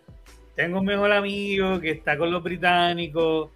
[0.56, 3.50] Tengo un mejor amigo que está con los británicos,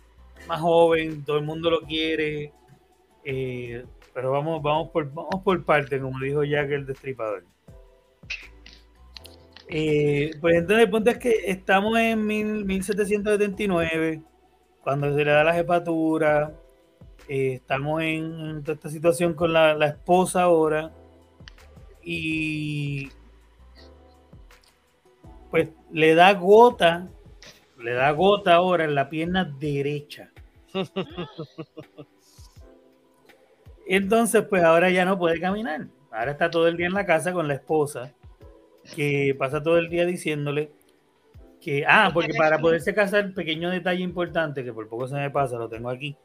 [0.48, 2.52] más joven, todo el mundo lo quiere.
[3.24, 7.46] Eh, pero vamos, vamos, por, vamos por parte, como dijo Jack el destripador.
[9.72, 14.24] Eh, pues entonces el punto es que estamos en 1779,
[14.82, 16.56] cuando se le da la jefatura,
[17.28, 20.92] eh, estamos en toda esta situación con la, esposa ahora,
[22.02, 23.10] y
[25.52, 27.08] pues le da gota,
[27.78, 30.32] le da gota ahora en la pierna derecha.
[33.88, 35.88] Entonces, pues ahora ya no puede caminar.
[36.12, 38.16] Ahora está todo el día en la casa con la esposa
[38.96, 40.72] que pasa todo el día diciéndole
[41.62, 45.58] que, ah, porque para poderse casar, pequeño detalle importante, que por poco se me pasa,
[45.58, 46.16] lo tengo aquí,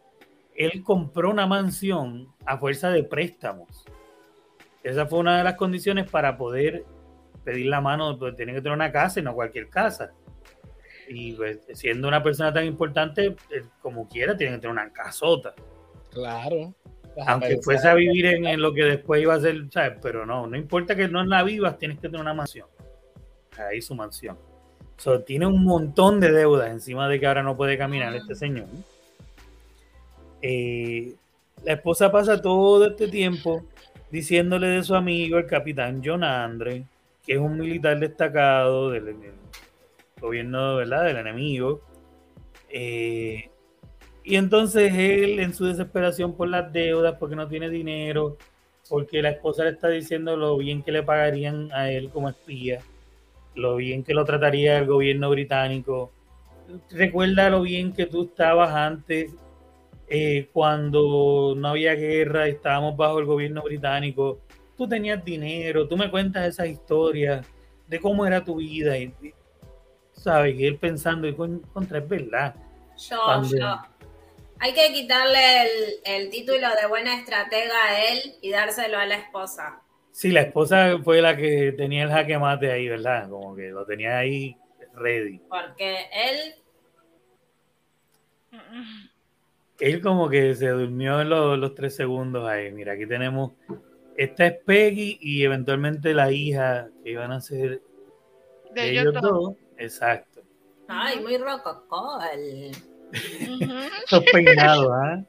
[0.54, 3.84] él compró una mansión a fuerza de préstamos.
[4.82, 6.84] esa fue una de las condiciones para poder
[7.42, 10.12] pedir la mano, pues tiene que tener una casa y no cualquier casa.
[11.08, 13.36] Y pues, siendo una persona tan importante,
[13.80, 15.54] como quiera, tiene que tener una casota.
[16.10, 16.74] Claro.
[17.26, 19.98] Aunque fuese a vivir en, lo que después iba a ser, ¿sabes?
[20.02, 22.66] Pero no, no importa que no la vivas, tienes que tener una mansión.
[23.56, 24.36] Ahí su mansión.
[24.96, 28.66] So, tiene un montón de deudas encima de que ahora no puede caminar este señor.
[30.42, 31.14] Eh,
[31.64, 33.64] la esposa pasa todo este tiempo
[34.10, 36.84] diciéndole de su amigo, el capitán John Andre,
[37.26, 39.16] que es un militar destacado del,
[40.20, 41.04] gobierno ¿verdad?
[41.04, 41.80] del enemigo.
[42.68, 43.50] Eh,
[44.24, 48.38] y entonces él, en su desesperación por las deudas, porque no tiene dinero,
[48.88, 52.80] porque la esposa le está diciendo lo bien que le pagarían a él como espía,
[53.54, 56.10] lo bien que lo trataría el gobierno británico.
[56.90, 59.30] Recuerda lo bien que tú estabas antes,
[60.08, 64.40] eh, cuando no había guerra, estábamos bajo el gobierno británico.
[64.74, 67.46] Tú tenías dinero, tú me cuentas esas historias
[67.86, 68.96] de cómo era tu vida.
[68.98, 69.12] Y,
[70.12, 70.58] ¿Sabes?
[70.58, 72.54] Y él pensando, y contra, es verdad.
[72.96, 73.80] Yo, yo
[74.64, 79.82] hay que quitarle el, título de buena estratega a él y dárselo a la esposa.
[80.10, 83.28] Sí, la esposa fue la que tenía el jaque mate ahí, ¿verdad?
[83.28, 84.56] Como que lo tenía ahí
[84.94, 85.38] ready.
[85.50, 86.54] Porque él...
[89.80, 92.72] Él como que se durmió en los, tres segundos ahí.
[92.72, 93.52] Mira, aquí tenemos...
[94.16, 97.82] Esta es Peggy y eventualmente la hija que iban a ser
[98.72, 99.56] de ellos dos.
[99.76, 100.40] Exacto.
[100.88, 102.18] Ay, muy rococó
[103.12, 105.24] esos peinados, ¿ah?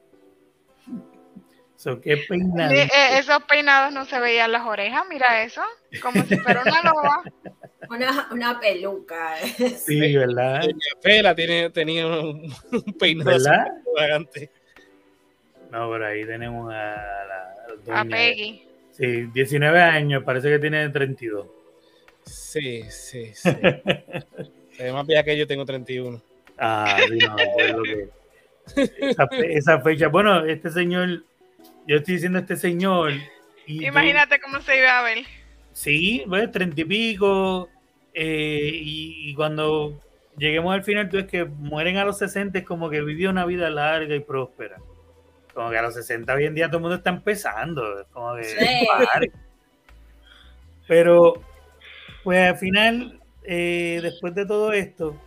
[2.02, 2.74] qué peinados.
[2.74, 5.62] Eh, esos peinados no se veían las orejas, mira eso,
[6.02, 7.24] como si fuera una loba.
[7.88, 9.36] Una, una peluca.
[9.38, 10.64] Sí, ¿verdad?
[11.04, 12.52] Fela tiene, tenía un,
[13.00, 13.30] peinado.
[13.30, 13.68] ¿Verdad?
[15.70, 16.96] No, por ahí tenemos a
[17.86, 18.00] la.
[18.00, 18.68] a Peggy.
[18.90, 21.46] Sí, 19 años, parece que tiene 32.
[22.26, 23.50] Sí, sí, sí.
[24.72, 26.20] Se ve más que yo tengo 31.
[26.58, 26.98] Ah,
[28.76, 30.08] esa, fecha.
[30.08, 31.24] Bueno, este señor,
[31.88, 33.14] yo estoy diciendo este señor.
[33.68, 35.20] Imagínate cómo se iba a ver.
[35.74, 37.70] Sí, pues treinta y pico.
[38.14, 40.00] Eh, y, cuando
[40.38, 43.46] lleguemos al final, tú es que mueren a los 60, es como que vivió una
[43.46, 44.78] vida larga y próspera.
[45.54, 48.06] Como que a los 60 hoy en día todo el mundo está empezando.
[48.12, 48.36] como
[50.88, 51.42] Pero,
[52.24, 55.20] pues al final, eh, después de todo esto,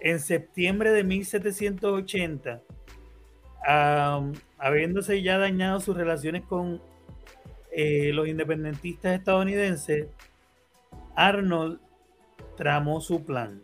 [0.00, 2.62] en septiembre de 1780,
[4.58, 6.80] habiéndose ya dañado sus relaciones con
[7.72, 10.08] eh, los independentistas estadounidenses,
[11.14, 11.80] Arnold
[12.56, 13.62] tramó su plan,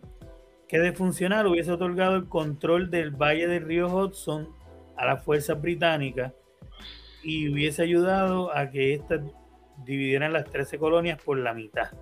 [0.68, 4.49] que de funcionar hubiese otorgado el control del valle del río Hudson
[4.97, 6.33] a las fuerzas británicas
[7.23, 9.21] y hubiese ayudado a que éstas
[9.85, 11.92] dividieran las 13 colonias por la mitad.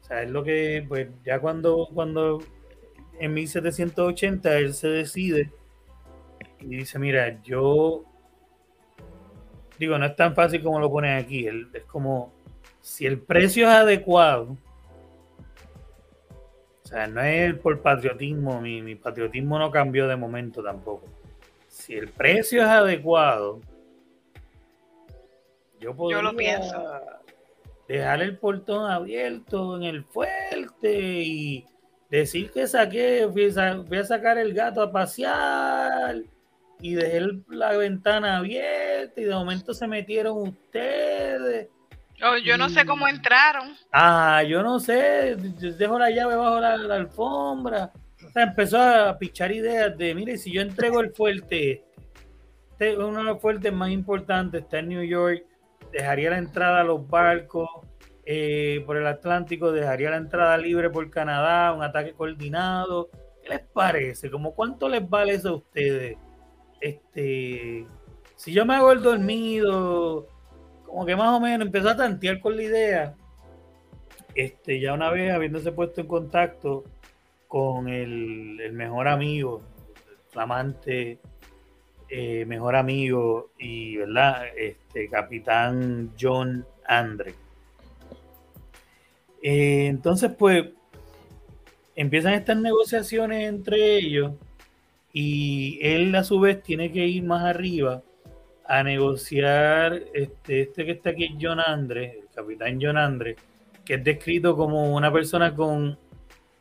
[0.00, 2.40] O sea, es lo que, pues ya cuando, cuando
[3.18, 5.52] en 1780 él se decide
[6.60, 8.04] y dice, mira, yo
[9.78, 12.32] digo, no es tan fácil como lo ponen aquí, es como
[12.80, 14.56] si el precio es adecuado,
[16.82, 21.06] o sea, no es por patriotismo, mi, patriotismo no cambió de momento tampoco.
[21.68, 23.60] Si el precio es adecuado,
[25.80, 27.00] yo podría yo lo pienso.
[27.88, 31.66] dejar el portón abierto en el fuerte y
[32.18, 36.22] decir que saqué, fui a, sacar el gato a pasear
[36.80, 41.68] y dejé la ventana abierta y de momento se metieron ustedes.
[42.22, 43.74] Oh, yo no sé cómo entraron.
[43.92, 47.90] Ah, yo no sé, dejo la llave bajo la, alfombra.
[48.34, 51.82] empezó a pichar ideas de, mire, si yo entrego el fuerte,
[52.70, 55.44] este uno de los fuertes más importantes, está en New York,
[55.90, 57.68] dejaría la entrada a los barcos,
[58.26, 63.10] eh, por el Atlántico, dejaría la entrada libre por Canadá, un ataque coordinado.
[63.42, 64.30] ¿Qué les parece?
[64.30, 66.16] ¿Cómo cuánto les vale eso a ustedes?
[66.80, 67.86] Este,
[68.36, 70.26] si yo me hago el dormido,
[70.86, 73.14] como que más o menos empezó a tantear con la idea.
[74.34, 76.84] Este, ya una vez habiéndose puesto en contacto
[77.46, 79.62] con el, mejor amigo,
[80.10, 81.20] el flamante
[82.08, 84.46] eh, mejor amigo y, ¿verdad?
[84.56, 87.43] Este, capitán John Andre
[89.46, 90.64] eh, entonces, pues,
[91.94, 94.32] empiezan estas negociaciones entre ellos
[95.12, 98.02] y él a su vez tiene que ir más arriba
[98.66, 103.36] a negociar este, este que está aquí, John Andre, el capitán John Andre,
[103.84, 105.98] que es descrito como una persona con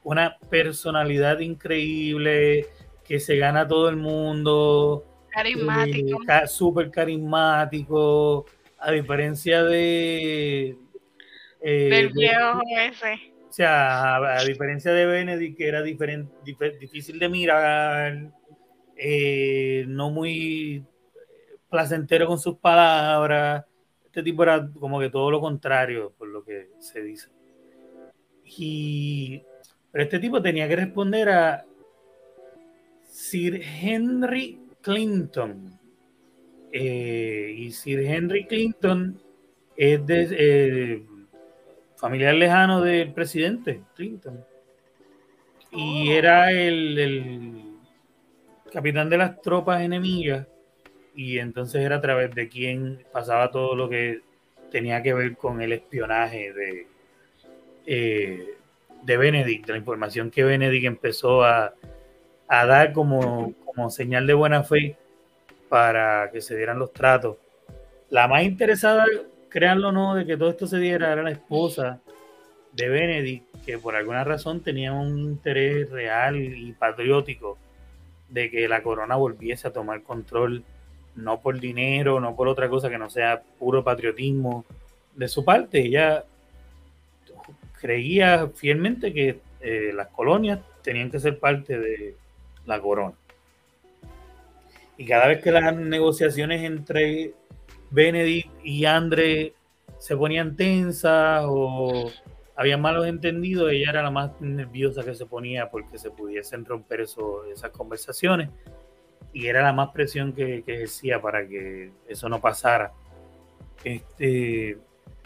[0.04, 2.68] una personalidad increíble,
[3.08, 8.46] que se gana a todo el mundo, carismático, eh, súper carismático,
[8.78, 10.83] a diferencia de...
[11.64, 13.34] Eh, Del viejo ese.
[13.50, 18.32] O sea, a, diferencia de Benedict, que era difícil de mirar,
[18.98, 20.84] eh, no muy
[21.70, 23.64] placentero con sus palabras,
[24.06, 27.30] este tipo era como que todo lo contrario, por lo que se dice.
[28.58, 29.42] Y,
[29.92, 31.66] pero este tipo tenía que responder a
[33.08, 35.80] Sir Henry Clinton.
[36.72, 39.22] Eh, y Sir Henry Clinton
[39.78, 41.06] es de eh,
[42.04, 44.44] familiar lejano del presidente Clinton.
[45.72, 46.14] Y oh.
[46.14, 47.64] era el, el,
[48.74, 50.46] capitán de las tropas enemigas.
[51.16, 54.20] Y entonces era a través de quien pasaba todo lo que
[54.70, 56.88] tenía que ver con el espionaje de,
[57.86, 58.50] eh,
[59.02, 61.74] de Benedict, la información que Benedict empezó a,
[62.50, 64.98] a dar como, como señal de buena fe
[65.70, 67.38] para que se dieran los tratos.
[68.10, 69.06] La más interesada,
[69.54, 72.02] créanlo o no, de que todo esto se diera era la esposa
[72.72, 77.60] de Benedict, que por alguna razón tenía un interés real y patriótico
[78.30, 80.64] de que la corona volviese a tomar control,
[81.16, 84.66] no por dinero, no por otra cosa que no sea puro patriotismo
[85.16, 85.82] de su parte.
[85.82, 86.24] Ella
[87.80, 92.16] creía fielmente que eh, las colonias tenían que ser parte de
[92.66, 93.14] la corona.
[94.98, 97.34] Y cada vez que las negociaciones entre
[97.94, 99.54] Benedict y Andre
[100.00, 102.12] se ponían tensas o
[102.56, 107.02] había malos entendidos, ella era la más nerviosa que se ponía porque se pudiesen romper
[107.02, 108.50] eso, esas conversaciones
[109.32, 112.92] y era la más presión que, que ejercía para que eso no pasara.
[113.84, 114.78] Este,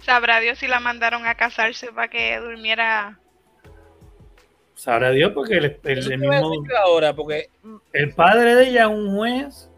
[0.01, 3.19] Sabrá Dios si la mandaron a casarse para que durmiera
[4.75, 6.53] Sabrá Dios porque el, el, mismo,
[6.85, 7.49] ahora, porque
[7.93, 9.71] el padre de ella es un juez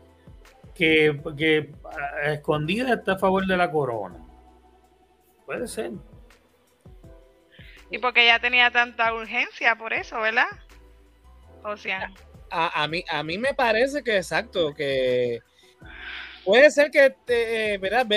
[0.79, 1.73] que, que
[2.23, 4.25] a escondida está a favor de la corona.
[5.45, 5.91] Puede ser.
[7.91, 10.47] Y porque ella tenía tanta urgencia por eso, ¿verdad?
[11.65, 12.13] O sea.
[12.49, 15.41] A, mí, a mí me parece que exacto, que
[16.45, 18.07] puede ser que, eh, ¿verdad?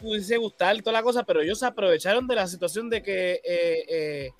[0.00, 3.84] pudiese gustar y toda la cosa, pero ellos aprovecharon de la situación de que eh,
[3.88, 4.30] eh,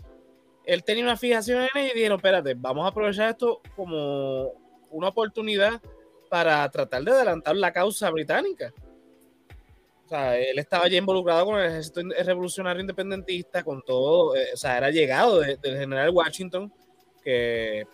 [0.66, 4.52] él tenía una fijación en ella y dijeron, espérate, vamos a aprovechar esto como
[4.90, 5.80] una oportunidad
[6.34, 8.74] para tratar de adelantar la causa británica.
[10.04, 14.56] O sea, él estaba ya involucrado con el ejército revolucionario independentista, con todo, eh, o
[14.56, 16.72] sea, era llegado del general Washington,
[17.22, 17.86] que,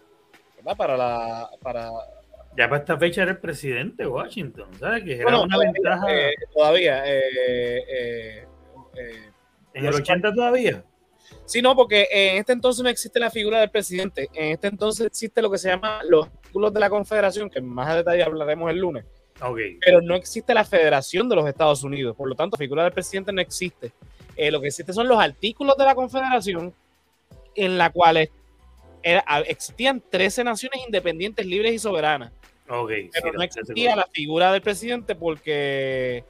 [0.56, 0.74] ¿verdad?
[0.74, 1.90] Para la, para...
[2.56, 5.04] Ya para esta fecha era el presidente Washington, ¿sabes?
[5.04, 6.06] Que era una ventaja.
[6.10, 8.46] Eh, todavía, eh,
[9.74, 10.82] ¿En el 80 todavía?
[11.44, 14.30] Sí, no, porque en este entonces no existe la figura del presidente.
[14.32, 17.88] En este entonces existe lo que se llama los artículos de la Confederación, que más
[17.88, 19.04] a detalle hablaremos el lunes.
[19.40, 19.78] Okay.
[19.80, 22.16] Pero no existe la Federación de los Estados Unidos.
[22.16, 23.92] Por lo tanto, la figura del presidente no existe.
[24.36, 26.74] Eh, lo que existe son los artículos de la Confederación
[27.54, 28.30] en la cuales
[29.46, 32.32] existían 13 naciones independientes, libres y soberanas.
[32.68, 36.24] Okay, pero no existía la figura del presidente porque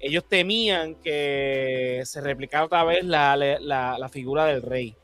[0.00, 4.96] ellos temían que se replicara otra vez la, figura del rey.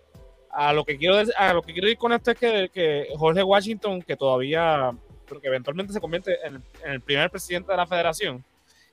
[0.53, 4.03] A lo que quiero a lo que quiero ir con esto es que, Jorge Washington,
[4.03, 4.93] que todavía,
[5.27, 8.45] que eventualmente se convierte en, el primer presidente de la federación,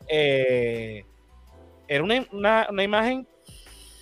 [0.07, 1.03] eh,
[1.87, 3.27] era una, imagen,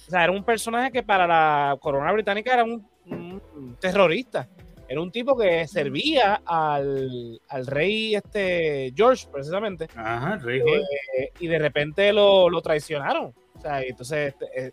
[0.07, 4.49] o sea, era un personaje que para la corona británica era un terrorista.
[4.87, 9.87] Era un tipo que servía al, rey este George, precisamente.
[9.95, 13.33] Ajá, rey eh, y de repente lo, traicionaron.
[13.55, 14.71] O sea, entonces este, eh,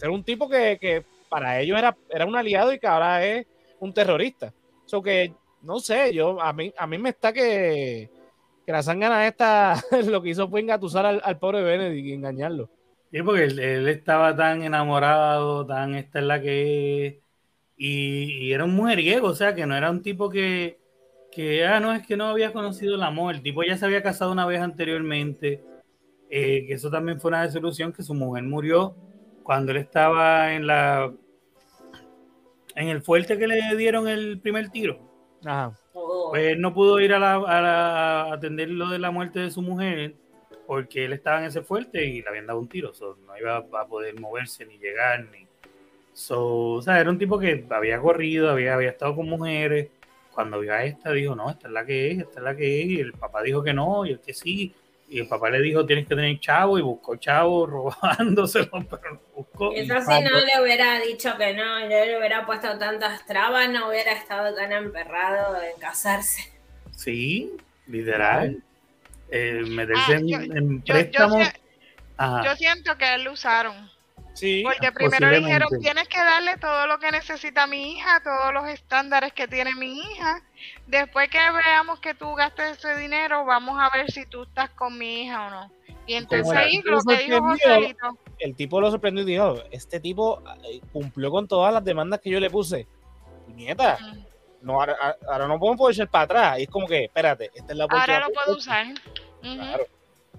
[0.00, 3.46] era un tipo que, para ellos era, era un aliado y que ahora es
[3.80, 4.52] un terrorista.
[4.84, 8.10] Eso que, no sé, yo a mí, a mí me está que,
[8.66, 12.68] que la sangana esta lo que hizo fue engatusar al, al pobre Benedict y engañarlo.
[13.10, 17.14] Sí, porque él, estaba tan enamorado, tan esta es la que es
[17.78, 20.78] y, era un mujeriego, o sea, que no era un tipo que,
[21.32, 24.02] que, ah, no, es que no había conocido el amor, el tipo ya se había
[24.02, 25.64] casado una vez anteriormente,
[26.28, 28.94] eh, que eso también fue una desilusión, que su mujer murió
[29.42, 31.12] cuando él estaba en la
[32.74, 34.98] en el fuerte que le dieron el primer tiro.
[35.44, 35.72] Ajá.
[36.30, 39.60] Pues él no pudo ir a, la, a, atender lo de la muerte de su
[39.60, 40.14] mujer
[40.66, 42.92] porque él estaba en ese fuerte y le habían dado un tiro,
[43.26, 45.46] no iba a poder moverse ni llegar ni
[46.12, 49.88] So, o sea, era un tipo que había corrido, había, había estado con mujeres.
[50.32, 52.82] Cuando vio a esta, dijo, no, esta es la que es, esta es la que
[52.82, 52.86] es.
[52.86, 54.74] Y el papá dijo que no, y el que sí.
[55.12, 57.66] Y el papá le dijo, tienes que tener chavo, y buscó chavo
[58.02, 59.70] robándoselo, pero no buscó.
[59.74, 63.90] Eso si no le hubiera dicho que no, yo le hubiera puesto tantas trabas, no
[63.90, 66.50] hubiera estado tan emperrado en casarse.
[66.96, 67.54] Sí,
[67.88, 68.62] literal.
[69.30, 71.46] Eh, meterse ah, en, préstamos
[72.44, 73.91] Yo siento que él lo usaron.
[74.34, 78.66] Sí, Porque primero dijeron, tienes que darle todo lo que necesita mi hija, todos los
[78.68, 80.42] estándares que tiene mi hija.
[80.86, 84.96] Después que veamos que tú gastes ese dinero, vamos a ver si tú estás con
[84.98, 85.72] mi hija o no.
[86.06, 88.18] Y entonces ahí lo que dijo Joselito.
[88.38, 92.30] El tipo lo sorprendió y dijo, este tipo eh, cumplió con todas las demandas que
[92.30, 92.86] yo le puse.
[93.48, 93.98] Nieta,
[94.62, 96.58] no, ahora, no podemos echar para atrás.
[96.58, 98.22] Y es como que, espérate, esta es la oportunidad.
[98.22, 98.86] Ahora lo puedo usar.
[99.42, 99.84] Claro.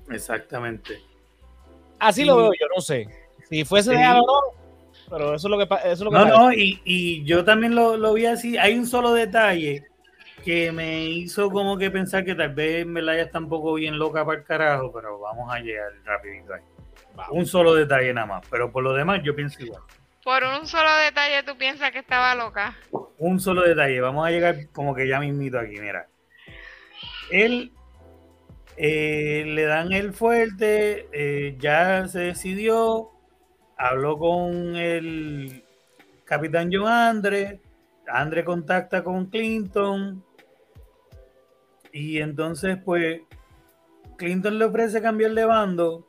[0.09, 1.01] Exactamente.
[1.99, 3.07] Así lo veo yo, no sé.
[3.53, 4.23] Si fuese de no,
[5.11, 7.75] pero eso es lo que, eso es lo que No, no, y, y, yo también
[7.75, 8.57] lo, lo, vi así.
[8.57, 9.83] Hay un solo detalle
[10.43, 14.25] que me hizo como que pensar que tal vez Melaya está un poco bien loca
[14.25, 16.63] para el carajo, pero vamos a llegar rapidito ahí.
[17.29, 19.83] Un solo detalle nada más, pero por lo demás yo pienso igual.
[20.23, 22.75] Por un solo detalle tú piensas que estaba loca.
[23.19, 26.07] Un solo detalle, vamos a llegar como que ya mismito aquí, mira.
[27.29, 27.71] Él
[28.77, 33.11] eh, le dan el fuerte, eh, ya se decidió,
[33.83, 35.61] habló con el
[36.23, 37.59] capitán John Andre,
[38.07, 40.23] Andre contacta con Clinton
[41.91, 43.21] y entonces pues
[44.15, 46.07] Clinton le ofrece cambiar de bando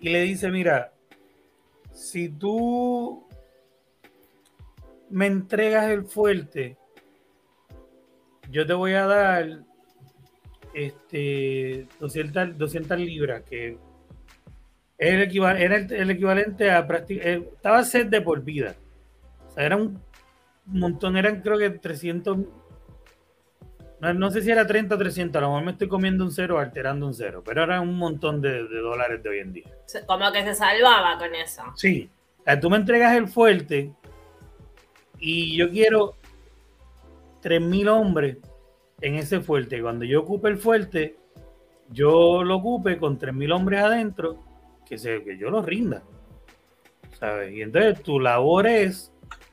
[0.00, 0.92] y le dice, mira,
[1.92, 3.26] si tú
[5.08, 6.76] me entregas el fuerte,
[8.50, 9.64] yo te voy a dar
[10.74, 13.78] este 200, 200 libras, que
[14.98, 18.74] era el, equivalente a eh, estaba set de por vida.
[19.48, 20.00] O sea, era un
[20.66, 22.38] montón, eran creo que 300,
[24.00, 26.58] no, sé si era 30 o 300, a lo mejor me estoy comiendo un cero
[26.58, 29.70] alterando un cero, pero era un montón de, dólares de hoy en día.
[30.06, 31.62] Como que se salvaba con eso.
[31.74, 32.10] Sí,
[32.60, 33.92] tú me entregas el fuerte
[35.18, 36.14] y yo quiero
[37.42, 38.38] 3.000 hombres
[39.00, 39.80] en ese fuerte.
[39.80, 41.16] Cuando yo ocupe el fuerte,
[41.90, 44.42] yo lo ocupe con 3.000 hombres adentro,
[44.88, 46.02] que, se, que yo lo rinda.
[47.18, 47.52] ¿Sabes?
[47.52, 49.12] Y entonces tu labor es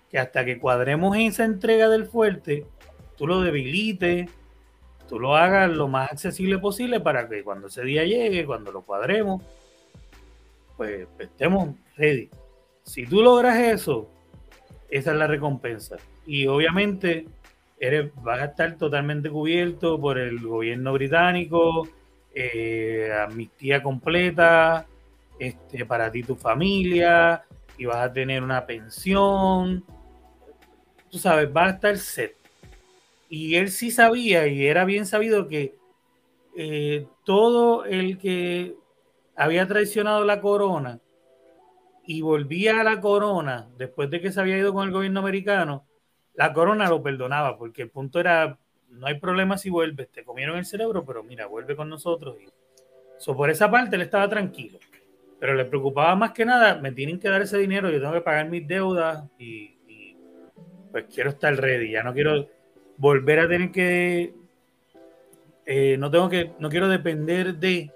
[0.09, 2.65] que hasta que cuadremos esa entrega del fuerte,
[3.15, 4.29] tú lo debilites,
[5.07, 8.81] tú lo hagas lo más accesible posible para que cuando ese día llegue, cuando lo
[8.81, 9.43] cuadremos,
[10.77, 12.29] pues estemos ready.
[12.83, 14.09] Si tú logras eso,
[14.89, 15.97] esa es la recompensa.
[16.25, 17.25] Y obviamente
[17.79, 21.87] eres, vas a estar totalmente cubierto por el gobierno británico,
[22.33, 24.85] eh, amnistía completa,
[25.41, 27.43] este, para ti y tu familia,
[27.75, 29.83] y vas a tener una pensión.
[31.09, 32.35] Tú sabes, vas a estar set.
[33.27, 35.75] Y él sí sabía, y era bien sabido que
[36.55, 38.75] eh, todo el que
[39.35, 40.99] había traicionado la corona
[42.05, 45.87] y volvía a la corona después de que se había ido con el gobierno americano,
[46.35, 50.57] la corona lo perdonaba, porque el punto era, no hay problema si vuelves, te comieron
[50.57, 52.37] el cerebro, pero mira, vuelve con nosotros.
[52.39, 52.47] Y,
[53.33, 54.79] por esa parte él estaba tranquilo,
[55.41, 58.21] pero le preocupaba más que nada, me tienen que dar ese dinero, yo tengo que
[58.21, 59.75] pagar mis deudas y,
[60.91, 62.47] pues quiero estar ready, ya no quiero
[62.97, 64.35] volver a tener que,
[65.65, 67.91] eh, no tengo que, no quiero depender de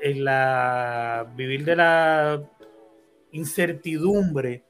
[0.00, 2.40] la, vivir de la
[3.32, 4.62] incertidumbre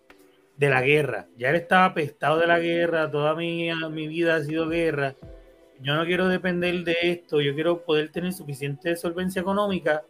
[0.56, 1.26] de la guerra.
[1.36, 5.16] Ya él estaba apestado de la guerra, toda mi, mi vida ha sido guerra.
[5.80, 10.02] Yo no quiero depender de esto, yo quiero poder tener suficiente solvencia económica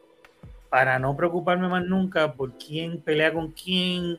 [0.74, 4.18] para no preocuparme más nunca por quién pelea con quién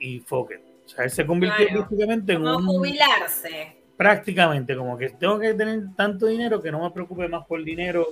[0.00, 0.62] y foque.
[0.86, 2.64] O sea, él se convirtió prácticamente en un...
[2.64, 3.76] jubilarse.
[3.94, 7.66] Prácticamente, como que tengo que tener tanto dinero que no me preocupe más por el
[7.66, 8.06] dinero,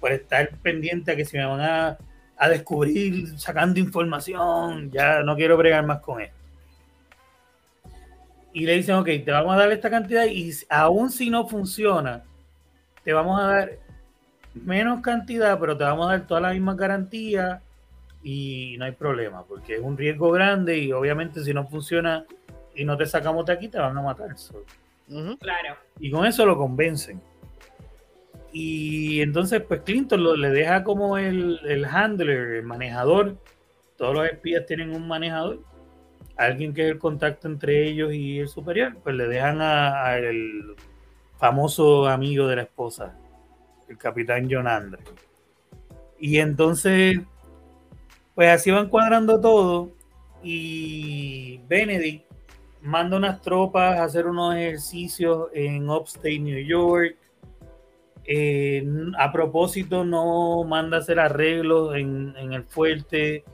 [0.00, 1.98] por estar pendiente a que si me van a,
[2.38, 6.38] a descubrir sacando información, ya no quiero bregar más con esto
[8.54, 12.24] y le dicen, ok, te vamos a dar esta cantidad y aún si no funciona,
[13.04, 13.81] te vamos a dar
[14.54, 17.60] menos cantidad, pero te vamos a dar todas las mismas garantías
[18.22, 22.24] y no hay problema, porque es un riesgo grande y obviamente si no funciona
[22.74, 24.34] y no te sacamos de aquí, te van a matar.
[25.40, 25.76] Claro.
[25.98, 27.20] Y con eso lo convencen.
[28.52, 33.36] Y entonces, pues Clinton le deja como el, el handler, el manejador.
[33.96, 35.60] Todos los espías tienen un manejador
[36.36, 40.76] alguien que es el contacto entre ellos y el superior, pues le dejan al
[41.38, 43.16] famoso amigo de la esposa,
[43.92, 45.02] el capitán John Andre.
[46.18, 47.20] Y entonces,
[48.34, 49.90] pues así van cuadrando todo
[50.42, 52.24] y Benedict
[52.82, 57.16] manda unas tropas a hacer unos ejercicios en Upstate New York.
[58.24, 58.84] Eh,
[59.18, 63.44] a propósito, no manda hacer arreglos en, en el fuerte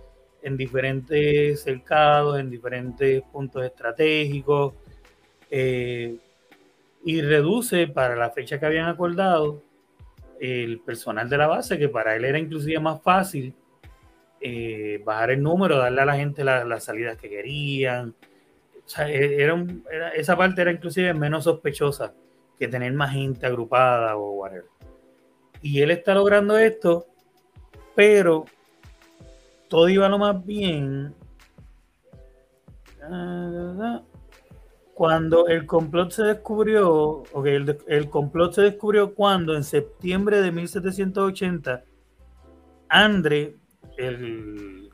[0.43, 4.74] en diferentes cercados, en diferentes puntos estratégicos,
[5.51, 6.16] eh,
[7.05, 9.62] y reduce para la fecha que habían acordado
[10.41, 13.55] el personal de la base, que para él era inclusive más fácil
[14.41, 18.14] eh, bajar el número, darle a la gente las salidas que querían.
[18.84, 22.14] O sea, e, era, esa parte era inclusive menos sospechosa
[22.59, 24.66] que tener más gente agrupada o whatever.
[25.61, 27.07] Y él está logrando esto,
[27.95, 28.45] pero
[29.68, 31.14] todo iba lo más bien.
[34.99, 40.51] Cuando el complot se descubrió, ok, el, el complot se descubrió cuando en septiembre de
[40.51, 41.84] 1780,
[42.88, 43.55] Andre,
[43.96, 44.90] el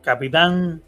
[0.00, 0.84] capitán,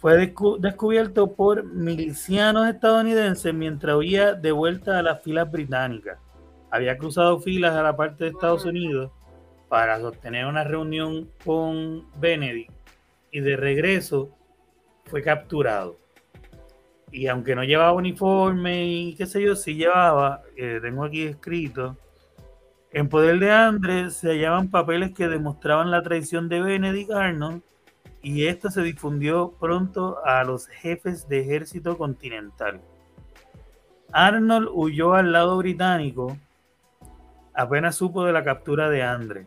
[0.00, 6.20] fue descubierto por milicianos estadounidenses mientras huía de vuelta a las filas británicas.
[6.70, 9.10] Había cruzado filas a la parte de Estados Unidos
[9.68, 12.70] para sostener una reunión con Benedict
[13.32, 14.30] y de regreso
[15.06, 15.98] fue capturado.
[17.10, 21.96] Y aunque no llevaba uniforme y qué sé yo, sí llevaba, eh, tengo aquí escrito,
[22.90, 27.62] en poder de Andrés se hallaban papeles que demostraban la traición de Benedict Arnold
[28.22, 32.80] y esto se difundió pronto a los jefes de ejército continental.
[34.10, 36.36] Arnold huyó al lado británico
[37.52, 39.46] apenas supo de la captura de Andre,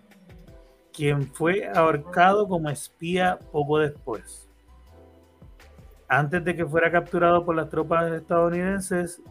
[0.94, 4.48] quien fue ahorcado como espía poco después.
[6.14, 9.22] Antes de que fuera capturado por las tropas estadounidenses,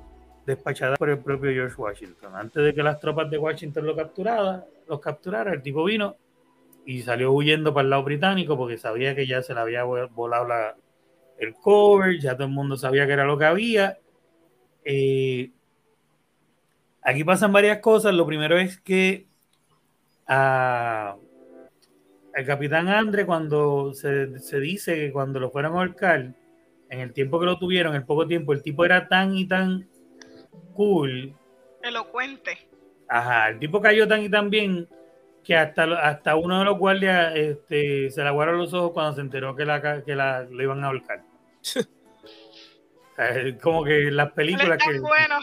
[0.47, 2.35] despachadas por el propio George Washington.
[2.35, 6.17] Antes de que las tropas de Washington lo capturaran, los capturaran, el tipo vino
[6.87, 10.47] y salió huyendo para el lado británico porque sabía que ya se le había volado
[11.39, 13.99] el cover, ya todo el mundo sabía que era lo que había.
[14.83, 15.51] Eh,
[17.03, 18.15] aquí pasan varias cosas.
[18.15, 19.27] Lo primero es que
[20.27, 21.15] a,
[22.35, 24.29] el capitán Andre, cuando se,
[24.61, 26.40] dice que cuando lo fueron a ahorcar,
[26.91, 29.47] en el tiempo que lo tuvieron, en el poco tiempo, el tipo era tan y
[29.47, 29.89] tan
[30.75, 31.35] cool.
[31.83, 32.69] Elocuente.
[33.09, 34.89] Ajá, el tipo cayó tan y tan bien
[35.45, 39.21] que hasta, hasta uno de los guardias este, se le aguaron los ojos cuando se
[39.21, 41.23] enteró que, la, que la, lo iban a ahorcar.
[43.63, 44.99] como que las películas que.
[44.99, 45.37] Bueno.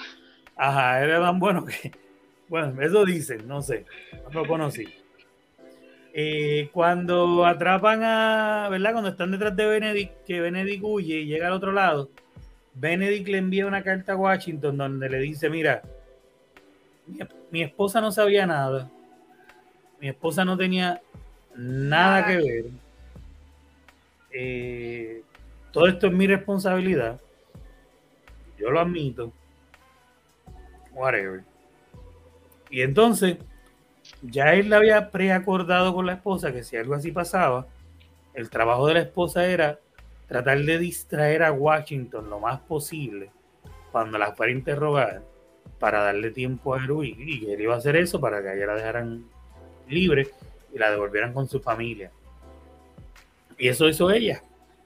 [0.55, 1.91] Ajá, era tan bueno que.
[2.49, 3.85] Bueno, eso dicen, no sé.
[4.31, 4.87] No lo conocí.
[6.19, 8.67] Eh, cuando atrapan a.
[8.69, 8.91] ¿Verdad?
[8.91, 12.09] Cuando están detrás de Benedict, que Benedict huye y llega al otro lado,
[12.73, 15.83] Benedict le envía una carta a Washington donde le dice: Mira,
[17.51, 18.89] mi esposa no sabía nada
[19.99, 21.01] mi esposa no tenía
[21.55, 22.65] nada que ver.
[24.31, 25.23] Eh,
[25.71, 27.19] todo esto es mi responsabilidad.
[28.57, 29.31] Yo lo admito.
[30.93, 31.43] Whatever.
[32.69, 33.37] Y entonces,
[34.21, 37.67] ya él había preacordado con la esposa que si algo así pasaba,
[38.33, 39.79] el trabajo de la esposa era
[40.27, 43.29] tratar de distraer a Washington lo más posible
[43.91, 45.23] cuando la fuera a interrogar
[45.79, 47.15] para darle tiempo a Heroin.
[47.19, 49.25] Y él iba a hacer eso para que ella la dejaran
[49.87, 50.27] libre
[50.73, 52.11] y la devolvieran con su familia.
[53.57, 54.43] Y eso hizo ella,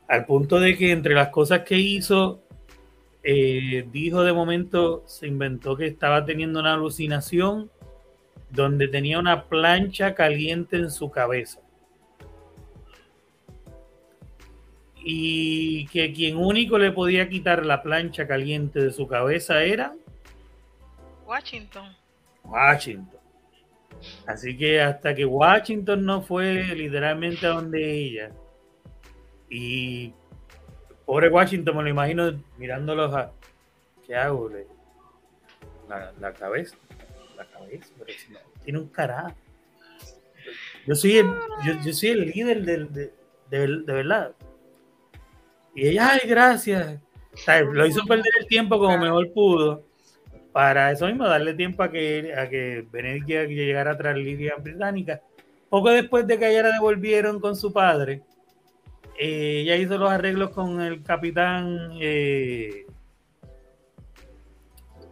[0.08, 2.42] al punto de que entre las cosas que hizo,
[3.24, 7.70] eh, dijo de momento, se inventó que estaba teniendo una alucinación
[8.52, 11.60] donde tenía una plancha caliente en su cabeza.
[15.04, 19.95] Y que quien único le podía quitar la plancha caliente de su cabeza era
[21.26, 21.95] Washington.
[22.43, 23.20] Washington.
[24.28, 28.32] Así que hasta que Washington no fue literalmente a donde ella.
[29.49, 30.14] Y
[31.06, 33.32] pobre Washington, me lo imagino mirándolos a.
[34.06, 34.49] ¿Qué hago?
[36.20, 36.76] La, cabeza.
[37.44, 38.14] La cabeza, pero
[38.64, 39.36] tiene un carajo.
[40.86, 41.28] Yo soy el,
[41.84, 43.12] yo, soy el líder de,
[43.50, 44.34] de, verdad.
[45.76, 47.00] Y ella, ay, gracias.
[47.72, 49.86] lo hizo perder el tiempo como mejor pudo
[50.52, 55.22] para eso mismo, darle tiempo a que, a que Benedict llegara tras Lidia británica.
[55.70, 58.22] Poco después de que ella la devolvieron con su padre,
[59.18, 62.86] eh, ella hizo los arreglos con el capitán, eh,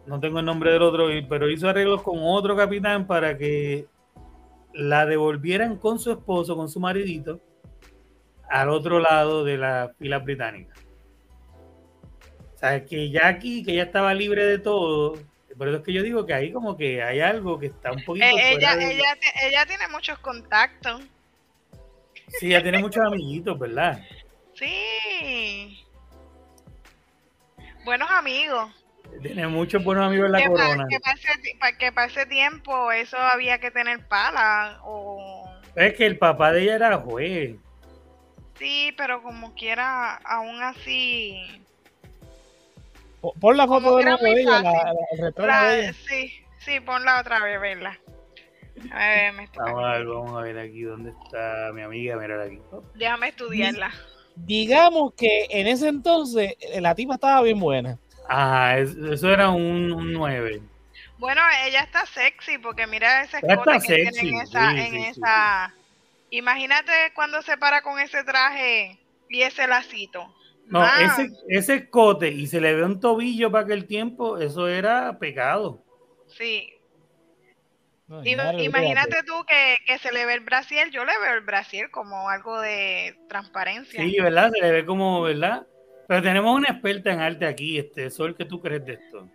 [0.06, 3.86] no tengo el nombre del otro, pero hizo arreglos con otro capitán para que
[4.74, 7.40] la devolvieran con su esposo, con su maridito,
[8.50, 10.74] al otro lado de la fila británica.
[12.56, 15.18] O sea, que ya aquí, que ya estaba libre de todo,
[15.58, 18.04] por eso es que yo digo que ahí como que hay algo que está un
[18.06, 18.26] poquito.
[18.26, 21.02] Eh, ella, ella, ella tiene muchos contactos.
[22.40, 24.02] Sí, ella tiene muchos amiguitos, ¿verdad?
[24.54, 25.86] Sí.
[27.84, 28.72] Buenos amigos.
[29.22, 30.88] Tiene muchos buenos amigos en la corona.
[31.78, 34.80] que, para ese tiempo eso había que tener pala.
[34.84, 35.50] O...
[35.76, 37.56] Es que el papá de ella era juez.
[38.58, 41.60] Sí, pero como quiera, aún así
[43.22, 45.94] Pon la foto de nuevo de ella, la, el retrato de ella.
[46.08, 48.00] Sí, sí, ponla otra vez, verla.
[49.58, 52.18] vamos, a ver, vamos a ver aquí dónde está mi amiga.
[52.18, 52.60] Mira aquí.
[52.96, 53.92] Déjame estudiarla.
[54.36, 58.00] Digamos que en ese entonces eh, la tipa estaba bien buena.
[58.30, 60.62] Ajá, eso era un, 9.
[61.18, 65.74] Bueno, ella está sexy porque mira ese escote que tiene en esa, en esa.
[66.30, 69.00] Imagínate cuando se para con ese traje
[69.30, 70.34] y ese lacito.
[70.68, 75.18] No, ese, ese escote y se le ve un tobillo para aquel tiempo, eso era
[75.18, 75.84] pecado.
[76.28, 76.72] Sí.
[78.24, 82.62] imagínate tú que, se le ve el brasier, yo le veo el brasier como algo
[82.62, 84.00] de transparencia.
[84.00, 84.52] Sí, ¿verdad?
[84.54, 85.66] Se le ve como, ¿verdad?
[86.10, 89.30] Pero tenemos una experta en arte aquí, este, Sol, ¿qué tú crees de esto?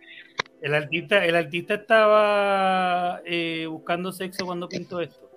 [0.61, 5.31] El artista, el artista estaba eh, buscando sexo cuando pintó esto.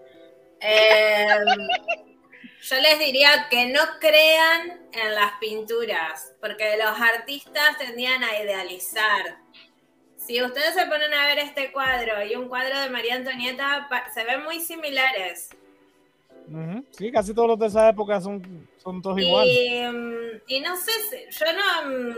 [0.61, 1.25] Eh,
[2.61, 9.39] yo les diría que no crean en las pinturas, porque los artistas tendían a idealizar.
[10.17, 14.25] Si ustedes se ponen a ver este cuadro y un cuadro de María Antonieta, se
[14.25, 15.51] ven muy similares.
[16.91, 19.93] Sí, casi todos los de esa época son, son todos iguales.
[19.93, 20.93] Mm, y no sé,
[21.31, 22.15] yo no, mm,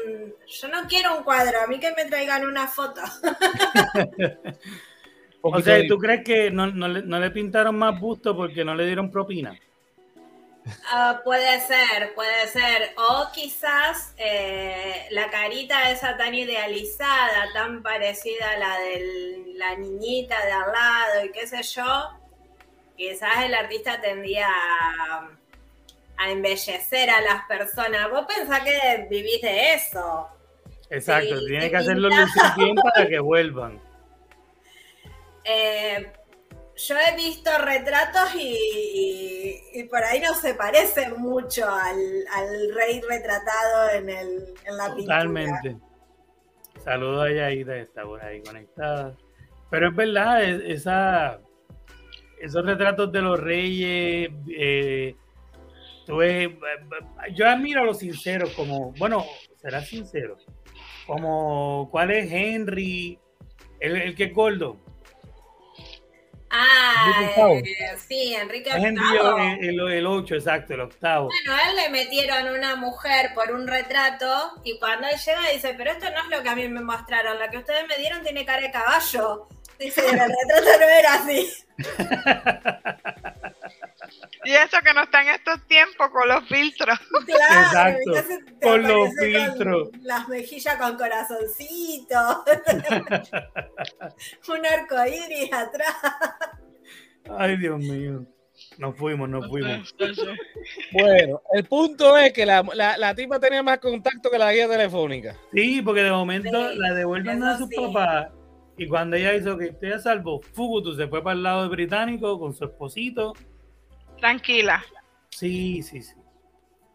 [0.47, 3.01] yo no quiero un cuadro, a mí que me traigan una foto.
[5.43, 8.75] o sea, ¿tú crees que no, no, le, no le pintaron más busto porque no
[8.75, 9.59] le dieron propina?
[10.93, 12.93] Ah, puede ser, puede ser.
[12.97, 20.45] O quizás eh, la carita esa tan idealizada, tan parecida a la de la niñita
[20.45, 22.11] de al lado y qué sé yo,
[22.97, 25.31] quizás el artista tendía a,
[26.29, 28.11] embellecer a las personas.
[28.11, 30.29] Vos pensás que vivís de eso.
[30.91, 32.09] Exacto, tiene que hacerlo
[32.57, 33.81] bien para que vuelvan.
[35.45, 36.13] Eh,
[36.77, 44.09] yo he visto retratos y, por ahí no se parece mucho al, rey retratado en,
[44.09, 45.19] el, en la pintura.
[45.19, 45.77] Totalmente.
[46.85, 49.15] Saludos a Yaida, está por ahí conectada.
[49.71, 51.41] Pero es verdad, esa,
[52.41, 55.15] esos retratos de los reyes, eh,
[57.35, 59.25] yo admiro a los sinceros, como, bueno,
[59.57, 60.37] será sincero,
[61.07, 63.19] como cuál es Henry,
[63.81, 64.79] el, el que es gordo.
[66.53, 69.69] Ah, eh, sí, Enrique VIII.
[69.69, 71.29] El, el, 8, exacto, el octavo.
[71.29, 75.75] Bueno, a él le metieron una mujer por un retrato y cuando él llega dice,
[75.79, 78.25] pero esto no es lo que a mí me mostraron, la que ustedes me dieron
[78.25, 79.47] tiene cara de caballo.
[79.79, 81.53] Dice, el retrato no era así.
[84.45, 86.99] Y eso que no está en estos tiempos con los filtros.
[87.27, 89.91] Claro, Exacto, con los filtros.
[90.03, 92.45] las mejillas con corazoncito.
[94.49, 95.95] Un arco iris atrás.
[97.37, 98.25] Ay, Dios mío.
[98.79, 99.95] Nos fuimos, nos fuimos.
[100.93, 105.37] Bueno, el punto es que la, la, tipa tenía más contacto que la guía telefónica.
[105.53, 108.33] Sí, porque de momento la devuelven a su papá
[108.81, 112.39] y cuando ella hizo que esté a salvo, Fugutu se fue para el lado británico
[112.39, 113.35] con su esposito
[114.21, 114.85] Tranquila.
[115.31, 116.15] Sí, sí, sí.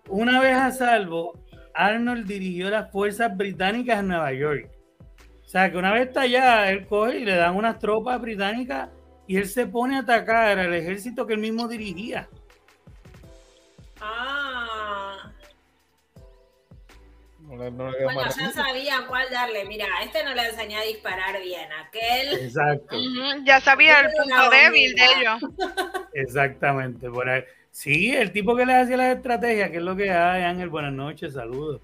[0.08, 1.40] Una vez a salvo,
[1.74, 4.70] Arnold dirigió las fuerzas británicas en Nueva York.
[5.44, 8.90] O sea, que una vez está allá, él coge y le dan unas tropas británicas
[9.28, 12.30] y él se pone a atacar al ejército que él mismo dirigía.
[14.00, 14.35] Ah.
[17.58, 17.91] Bueno,
[18.38, 19.66] ya sabía cuál darle.
[19.66, 21.70] Mira, a este no le enseñé a disparar bien.
[21.72, 22.45] Aquel.
[22.45, 22.95] Exacto.
[23.43, 25.51] ya sabía el punto débil de ellos.
[26.14, 27.43] Exactamente, por ahí.
[27.72, 30.93] Sí, el tipo que le hacía las estrategias, que es lo que hay, Ángel, buenas
[30.93, 31.82] noches, saludos.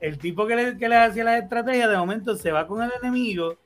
[0.00, 2.90] El tipo que le, que le hacía las estrategias, de momento se va con el
[3.02, 3.58] enemigo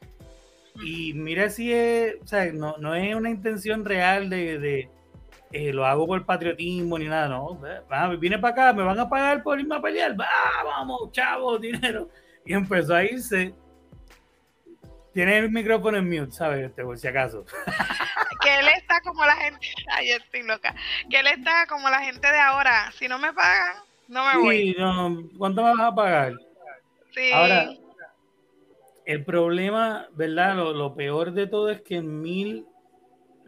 [0.82, 4.88] y mira si es, o sea, no, no es una intención real de, de
[5.52, 7.60] eh, lo hago por patriotismo ni nada, no.
[8.18, 10.28] viene para acá, me van a pagar por irme a pelear, va,
[10.64, 12.08] vamos, chavos, dinero.
[12.44, 13.54] Y empezó a irse
[15.12, 16.66] tiene el micrófono en mute, ¿sabes?
[16.66, 17.44] Este, por si acaso.
[18.42, 20.74] que él está como la gente, ay, estoy loca,
[21.08, 23.76] que él está como la gente de ahora, si no me pagan,
[24.08, 24.76] no me voy.
[24.78, 26.34] No, ¿cuánto me vas a pagar?
[27.14, 27.32] Sí.
[27.32, 27.70] Ahora,
[29.04, 30.54] el problema, ¿verdad?
[30.56, 32.69] Lo, peor de todo es que en 1900,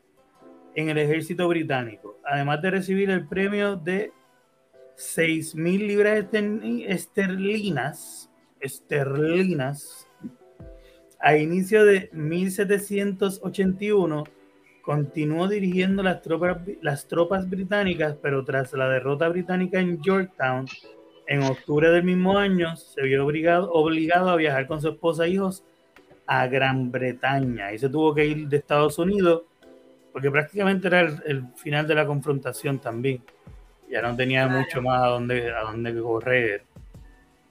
[0.75, 4.11] en el ejército británico, además de recibir el premio de
[4.95, 6.25] 6 mil libras
[6.87, 8.29] esterlinas,
[8.65, 10.07] esterlinas
[11.19, 14.23] a inicio de 1781
[14.81, 20.67] continuó dirigiendo las tropas, las tropas británicas, pero tras la derrota británica en Yorktown
[21.27, 25.31] En octubre del mismo año se vio obligado, obligado a viajar con su esposa e
[25.31, 25.63] hijos
[26.27, 29.41] a Gran Bretaña y se tuvo que ir de Estados Unidos
[30.13, 33.23] porque prácticamente era el, final de la confrontación también.
[33.89, 36.63] Ya no tenía mucho más a dónde, a dónde correr.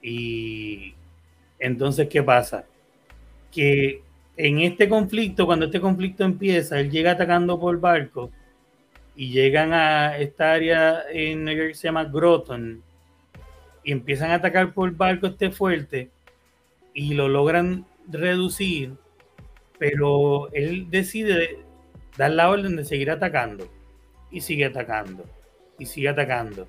[0.01, 0.95] Y
[1.59, 2.65] entonces, ¿qué pasa?
[3.51, 4.01] Que
[4.37, 8.31] en este conflicto, cuando este conflicto empieza, él llega atacando por barco
[9.15, 12.83] y llegan a esta área en que se llama Groton
[13.83, 16.09] y empiezan a atacar por barco este fuerte
[16.93, 18.93] y lo logran reducir,
[19.77, 21.59] pero él decide
[22.17, 23.69] dar la orden de seguir atacando
[24.31, 25.23] y sigue atacando
[25.77, 26.67] y sigue atacando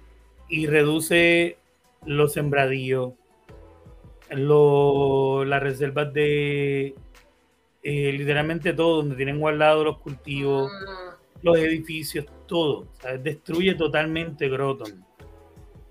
[0.49, 1.57] y reduce
[2.05, 3.14] los sembradíos,
[4.31, 6.95] las reservas de
[7.83, 11.16] eh, literalmente todo, donde tienen guardados los cultivos, ah.
[11.43, 12.89] los edificios, todo.
[13.22, 15.05] Destruye totalmente Groton.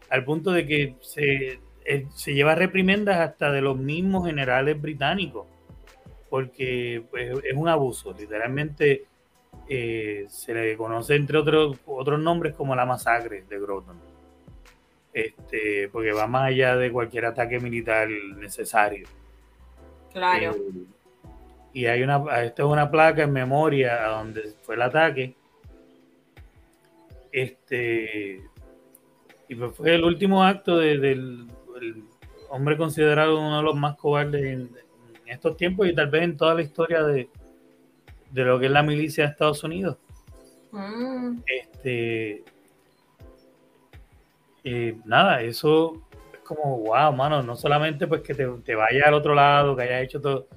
[0.10, 5.48] Al punto de que se, eh, se lleva reprimendas hasta de los mismos generales británicos.
[6.30, 8.14] Porque pues, es un abuso.
[8.18, 9.06] Literalmente
[9.70, 13.98] eh, se le conoce entre otros, otros nombres como la masacre de Groton.
[15.16, 19.08] Este, porque va más allá de cualquier ataque militar necesario.
[20.12, 20.52] Claro.
[20.52, 20.86] Eh,
[21.72, 25.34] y hay una, esta es una placa en memoria a donde fue el ataque.
[27.32, 28.44] Este,
[29.48, 31.48] y pues fue el último acto del
[32.50, 34.70] hombre considerado uno de los más cobardes en
[35.26, 37.30] estos tiempos y tal vez en toda la historia de,
[38.32, 39.98] de lo que es la milicia de Estados Unidos.
[40.74, 41.40] Mm.
[41.46, 42.44] Este,
[44.66, 49.14] eh, nada, eso es como, wow, mano, no solamente pues que te, te vayas al
[49.14, 50.48] otro lado, que hayas hecho todo,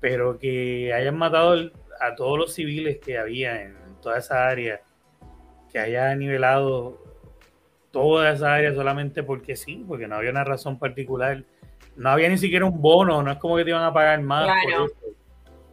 [0.00, 1.70] pero que hayan matado
[2.00, 4.80] a todos los civiles que había en toda esa área,
[5.70, 6.98] que haya nivelado
[7.90, 11.44] toda esa área solamente porque sí, porque no había una razón particular.
[11.96, 14.48] No había ni siquiera un bono, no es como que te iban a pagar más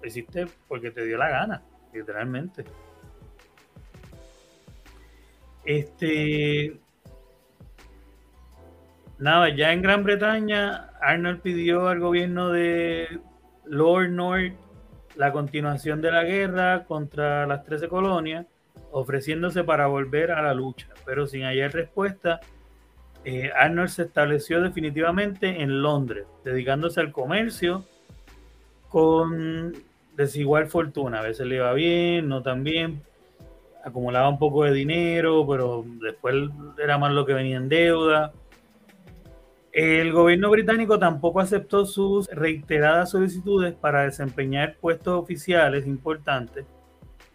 [0.04, 1.64] hiciste porque te dio la gana,
[1.94, 2.64] literalmente.
[5.66, 6.80] Este.
[9.20, 13.20] Nada, ya en Gran Bretaña, Arnold pidió al gobierno de
[13.66, 14.54] Lord North
[15.16, 18.46] la continuación de la guerra contra las 13 colonias,
[18.92, 22.42] ofreciéndose para volver a la lucha, pero sin hallar respuesta.
[23.26, 27.86] Eh, Arnold se estableció definitivamente en Londres, dedicándose al comercio
[28.88, 29.74] con
[30.16, 31.20] desigual fortuna.
[31.20, 33.02] A veces le iba bien, no tan bien.
[33.84, 36.36] Acumulaba un poco de dinero, pero después
[36.78, 38.32] era más lo que venía en deuda.
[39.78, 46.66] El gobierno británico tampoco aceptó sus reiteradas solicitudes para desempeñar puestos oficiales importantes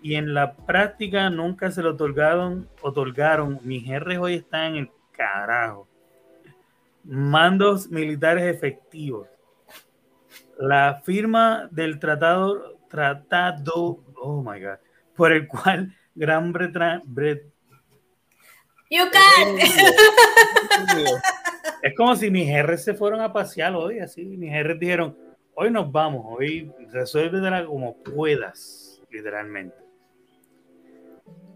[0.02, 4.90] y en la práctica nunca se le otorgaron, otorgaron, mis R hoy están en el
[5.12, 5.86] carajo,
[7.04, 9.28] mandos militares efectivos.
[10.58, 14.78] La firma del tratado, tratado, oh my god,
[15.14, 17.02] por el cual Gran Bretaña.
[18.90, 19.58] you can.
[21.82, 24.24] Es como si mis R se fueron a pasear hoy, así.
[24.24, 25.16] Mis R dijeron,
[25.54, 29.76] hoy nos vamos, hoy resuélvetela como puedas, literalmente.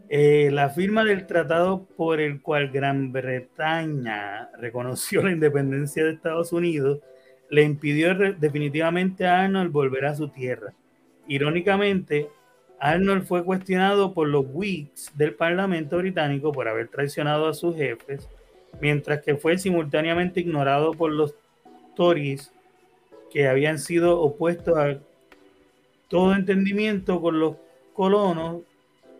[0.08, 6.52] Eh, la firma del tratado por el cual Gran Bretaña reconoció la independencia de Estados
[6.52, 7.00] Unidos
[7.50, 10.72] le impidió definitivamente a Arnold volver a su tierra.
[11.28, 12.28] Irónicamente,
[12.80, 18.28] Arnold fue cuestionado por los Whigs del Parlamento británico por haber traicionado a sus jefes,
[18.80, 21.34] mientras que fue simultáneamente ignorado por los
[21.94, 22.52] Tories,
[23.32, 24.98] que habían sido opuestos a
[26.08, 27.56] todo entendimiento con los
[27.94, 28.62] colonos,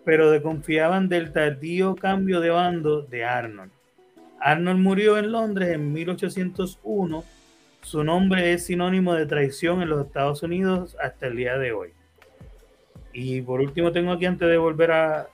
[0.04, 3.72] pero desconfiaban del tardío cambio de bando de Arnold.
[4.38, 7.24] Arnold murió en Londres en 1801
[7.86, 11.90] su nombre es sinónimo de traición en los Estados Unidos hasta el día de hoy.
[13.12, 15.28] Y por último tengo aquí antes de volver a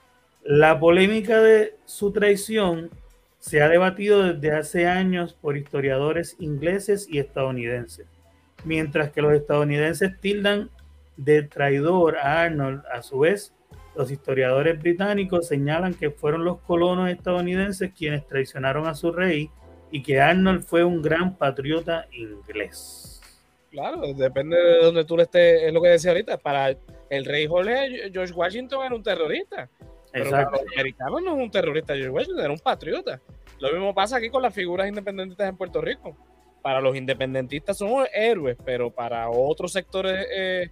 [0.45, 2.91] la polémica de su traición
[3.43, 8.07] se ha debatido desde hace años por historiadores ingleses y estadounidenses,
[8.65, 10.71] mientras que los estadounidenses tildan
[11.17, 13.53] de traidor a Arnold, a su vez,
[13.97, 19.51] los historiadores británicos señalan que fueron los colonos estadounidenses quienes traicionaron a su rey
[19.91, 23.21] y que Arnold fue un gran patriota inglés.
[23.73, 26.77] Claro, depende de donde tú le estés, es lo que decía ahorita, para
[27.11, 29.69] el rey Jorge, George Washington era un terrorista.
[30.13, 30.61] Pero Exacto.
[30.75, 33.21] americanos no es un terrorista, George Washington era un patriota.
[33.59, 36.17] Lo mismo pasa aquí con las figuras independentistas en Puerto Rico.
[36.61, 40.71] Para los independentistas somos héroes, pero para otros sectores eh,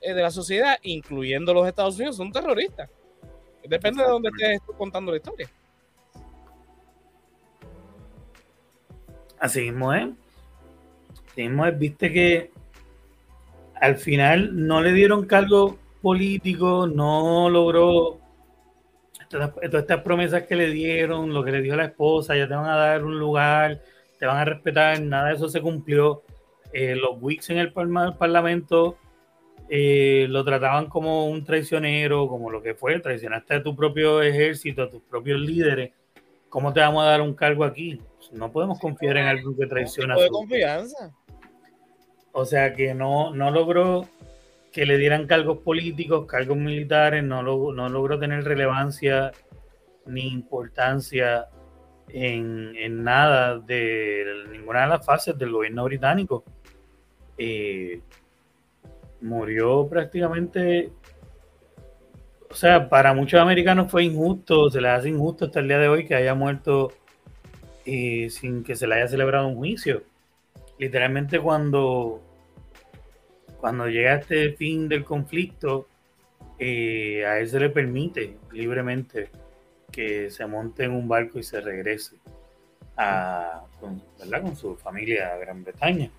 [0.00, 2.90] eh, de la sociedad, incluyendo los Estados Unidos, son terroristas.
[3.66, 5.48] Depende de dónde estés contando la historia.
[9.38, 10.08] Así mismo es.
[11.30, 12.50] Así mismo es, viste que
[13.74, 18.18] al final no le dieron cargo político, no logró
[19.30, 22.66] todas, estas promesas que le dieron, lo que le dijo la esposa, ya te van
[22.66, 23.80] a dar un lugar,
[24.18, 26.22] te van a respetar, nada de eso se cumplió.
[26.72, 28.98] Eh, los Wicks en el Parlamento
[29.68, 34.82] eh, lo trataban como un traicionero, como lo que fue, traicionaste a tu propio ejército,
[34.82, 35.92] a tus propios líderes.
[36.48, 38.00] ¿Cómo te vamos a dar un cargo aquí?
[38.32, 40.16] No podemos confiar en alguien que traiciona.
[40.16, 41.12] de confianza.
[42.32, 44.08] O sea que no, no logró
[44.72, 49.32] que le dieran cargos políticos, cargos militares, no, no logró tener relevancia
[50.06, 51.48] ni importancia
[52.08, 56.44] en, en, nada de ninguna de las fases del gobierno británico.
[57.38, 58.00] Eh,
[59.20, 60.92] murió prácticamente,
[62.50, 65.88] o sea, para muchos americanos fue injusto, se les hace injusto hasta el día de
[65.88, 66.92] hoy que haya muerto
[67.84, 70.02] eh, sin que se le haya celebrado un juicio.
[70.78, 72.22] Literalmente cuando,
[73.60, 75.88] cuando llega este fin del conflicto,
[76.58, 79.30] eh, a él se le permite libremente
[79.90, 82.16] que se monte en un barco y se regrese
[82.96, 84.02] a, con,
[84.42, 86.10] con su familia a Gran Bretaña.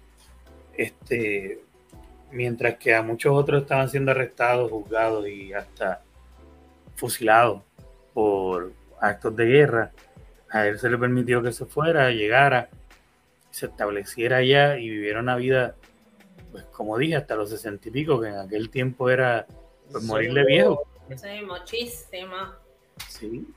[0.76, 1.60] Este,
[2.32, 6.02] mientras que a muchos otros estaban siendo arrestados, juzgados y hasta
[6.96, 7.62] fusilados
[8.14, 9.92] por actos de guerra.
[10.50, 12.70] A él se le permitió que se fuera, llegara,
[13.50, 15.76] se estableciera allá y viviera una vida,
[16.52, 19.46] pues como dije, hasta los sesenta y pico, que en aquel tiempo era
[19.92, 20.84] pues, morirle viejo.
[21.16, 22.36] Sí, muchísimo.
[23.08, 23.48] Sí.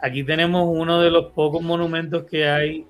[0.00, 2.86] Aquí tenemos uno de los pocos monumentos que hay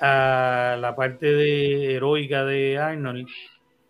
[0.00, 3.28] a la parte de heroica de Arnold,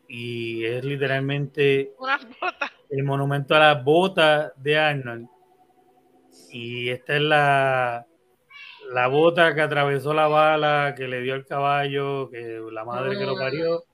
[0.09, 1.93] y es literalmente
[2.91, 5.29] el monumento a las botas de Arnold.
[6.51, 8.07] Y esta es la,
[8.93, 13.25] la bota que atravesó la bala, que le dio el caballo, que la madre que
[13.25, 13.39] lo ah.
[13.39, 13.85] parió.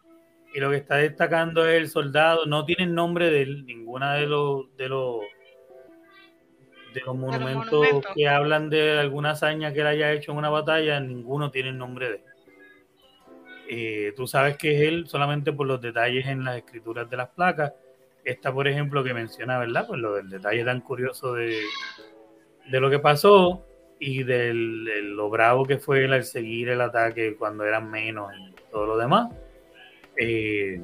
[0.56, 2.46] Y lo que está destacando es el soldado.
[2.46, 5.20] No tiene nombre de él, ninguna de los de los
[6.94, 10.98] de los monumentos, que hablan de alguna hazaña que él haya hecho en una batalla,
[10.98, 12.22] ninguno tiene el nombre de él.
[13.68, 17.28] Eh, tú sabes que es él solamente por los detalles en las escrituras de las
[17.28, 17.74] placas.
[18.24, 19.86] Esta, por ejemplo, que menciona, ¿verdad?
[19.86, 21.60] Pues lo del detalle tan curioso de,
[22.70, 23.62] de lo que pasó
[24.00, 28.54] y de lo bravo que fue el al seguir el ataque cuando eran menos y
[28.70, 29.28] todo lo demás.
[30.18, 30.80] Eh,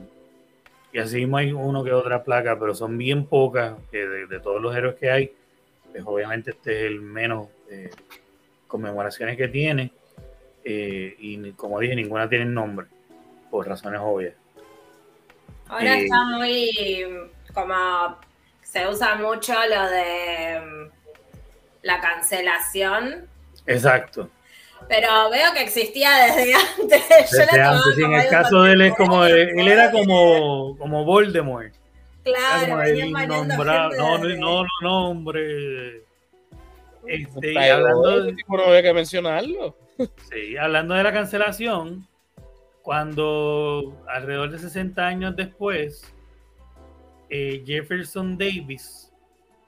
[0.93, 4.75] y así mismo hay uno que otra placa, pero son bien pocas de, todos los
[4.77, 5.33] héroes que hay.
[5.91, 7.91] Pues obviamente este es el menos eh,
[8.67, 9.91] conmemoraciones que tiene.
[10.65, 12.87] Eh, y como dije, ninguna tiene nombre,
[13.51, 14.35] por razones obvias.
[15.67, 18.19] Ahora está muy, como
[18.63, 20.91] se usa mucho lo de mm,
[21.83, 23.29] la cancelación.
[23.67, 24.29] Exacto.
[24.89, 27.31] Pero veo que existía desde antes.
[27.31, 31.73] Desde antes, en el caso de él es como, él era como, como Voldemort.
[32.25, 32.77] Claro,
[33.97, 36.03] no, no, no, no, hombre.
[37.07, 38.37] Este, hablando de...
[38.49, 39.77] No había que mencionarlo.
[40.31, 42.07] Sí, hablando de la cancelación,
[42.83, 46.15] cuando alrededor de 60 años después,
[47.29, 49.13] eh, Jefferson Davis,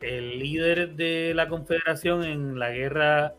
[0.00, 3.34] el líder de la Confederación en la guerra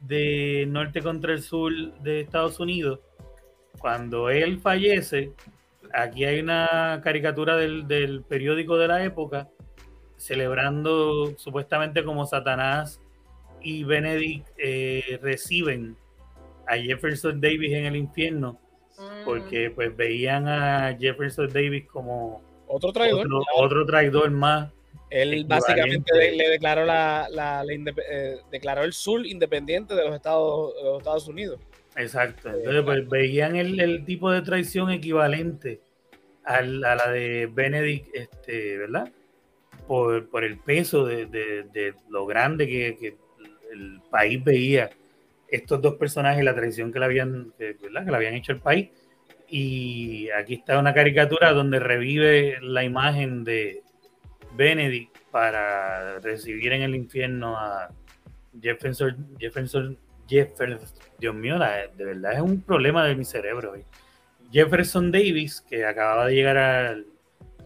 [0.00, 3.00] de norte contra el sur de Estados Unidos,
[3.78, 5.32] cuando él fallece,
[5.92, 9.48] aquí hay una caricatura del, del periódico de la época
[10.16, 13.00] celebrando supuestamente como Satanás
[13.62, 15.96] y Benedict eh, reciben
[16.66, 18.58] a Jefferson Davis en el infierno
[18.98, 19.24] mm.
[19.24, 22.42] porque pues veían a Jefferson Davis como
[22.72, 23.26] otro traidor,
[23.56, 24.70] otro, traidor más.
[25.10, 30.82] Él básicamente le, declaró la, la, eh, declaró el sur independiente de los Estados, de
[30.84, 31.60] los Estados Unidos.
[31.96, 32.48] Exacto.
[32.50, 35.80] Entonces, pues veían el, el tipo de traición equivalente
[36.44, 39.10] a la de Benedict, este, ¿verdad?
[39.86, 43.16] Por, por el peso de, de, de lo grande que, que,
[43.72, 44.90] el país veía
[45.48, 48.04] estos dos personajes, la traición que le habían, ¿verdad?
[48.04, 48.90] que le habían hecho el país.
[49.48, 53.82] Y aquí está una caricatura donde revive la imagen de
[54.56, 57.90] Benedict para recibir en el infierno a
[58.60, 59.98] Jefferson, Jefferson,
[60.28, 60.88] Jefferson,
[61.18, 63.74] Dios mío, de verdad es un problema de mi cerebro.
[64.52, 67.06] Jefferson Davis, que acababa de llegar al,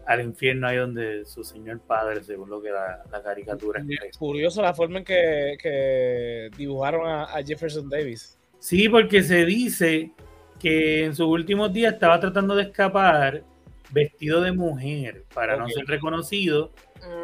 [0.05, 4.17] al infierno ahí donde su señor padre, según lo que la, la caricatura es.
[4.17, 8.37] Curioso la forma en que, dibujaron a, Jefferson Davis.
[8.59, 10.11] Sí, porque se dice
[10.59, 13.43] que en sus últimos días estaba tratando de escapar
[13.91, 16.71] vestido de mujer para no ser reconocido.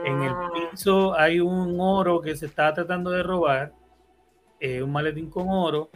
[0.05, 0.49] En el ah.
[0.71, 3.73] piso hay un oro que se estaba tratando de robar,
[4.59, 5.89] eh, un maletín con oro,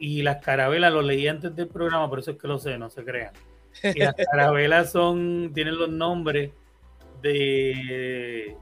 [0.00, 2.88] Y las carabelas, lo leí antes del programa, por eso es que lo sé, no
[2.88, 3.32] se crean.
[3.82, 6.52] Y las carabelas son, tienen los nombres
[7.20, 8.56] de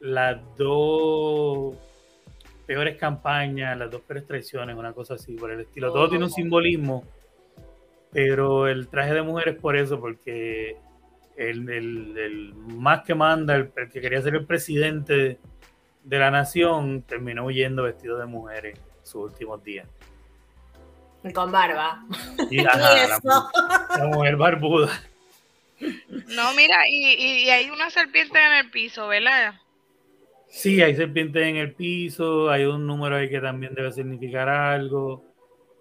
[0.00, 1.76] las dos
[2.66, 5.92] peores campañas, las dos peores traiciones, una cosa así, por el estilo.
[5.92, 6.34] Todo tiene un oh.
[6.34, 7.04] simbolismo,
[8.12, 10.76] pero el traje de mujer es por eso, porque
[11.36, 15.38] el, más que manda, el, que quería ser el presidente
[16.04, 19.88] de la nación, terminó huyendo vestido de mujer en sus últimos días.
[21.34, 22.02] Con barba.
[22.50, 23.20] Y, la,
[24.12, 24.90] mujer barbuda.
[25.80, 29.54] No, mira, y, y, hay una serpiente en el piso, ¿verdad?
[30.48, 35.29] Sí, hay serpientes en el piso, hay un número ahí que también debe significar algo.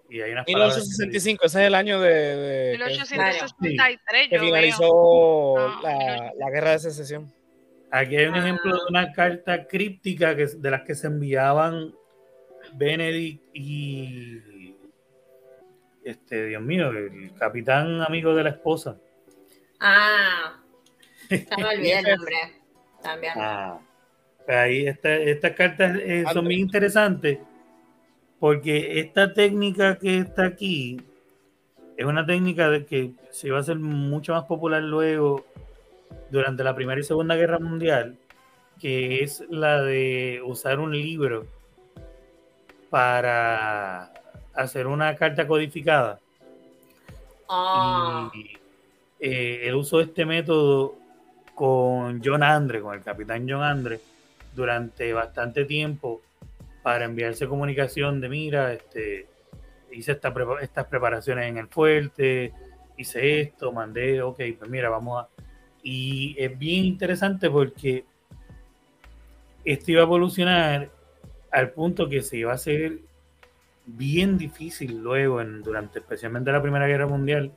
[0.10, 2.78] Y hay 1865, ese es el año de.
[2.78, 7.32] 1863, que, finalizó la, guerra de secesión.
[7.92, 8.40] Aquí hay un ah.
[8.40, 11.94] ejemplo de una carta críptica que, de las que se enviaban
[12.74, 14.76] Benedict y.
[16.04, 18.98] Este, Dios mío, el capitán amigo de la esposa.
[19.80, 20.60] Ah,
[21.28, 22.36] se me olvidé el nombre.
[23.04, 23.34] También.
[23.36, 23.80] Ah,
[24.44, 27.38] pues ahí estas cartas eh, son muy interesantes
[28.40, 31.02] porque esta técnica que está aquí
[31.98, 35.46] es una técnica de que se va a hacer mucho más popular luego
[36.32, 38.18] durante la Primera y Segunda Guerra Mundial,
[38.80, 41.46] que es la de usar un libro
[42.90, 44.14] para
[44.54, 46.20] hacer una carta codificada.
[47.50, 48.32] Ah.
[48.34, 48.58] Y
[49.20, 50.96] eh, él usó este método
[51.54, 54.00] con John Andre, con el capitán John Andre,
[54.56, 56.22] durante bastante tiempo
[56.84, 59.28] para enviarse comunicación de mira, este,
[59.92, 60.20] hice
[60.62, 62.54] estas preparaciones en el fuerte,
[62.98, 65.28] hice esto, mandé, ok, pues mira, vamos a...
[65.82, 68.04] Y es bien interesante porque
[69.64, 70.90] esto iba a evolucionar
[71.52, 73.00] al punto que se iba a hacer
[73.86, 77.52] bien difícil luego, en, durante especialmente la Primera Guerra Mundial,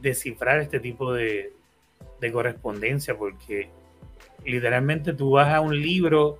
[0.00, 1.52] descifrar este tipo de,
[2.20, 3.70] de correspondencia, porque
[4.44, 6.38] literalmente tú vas a un libro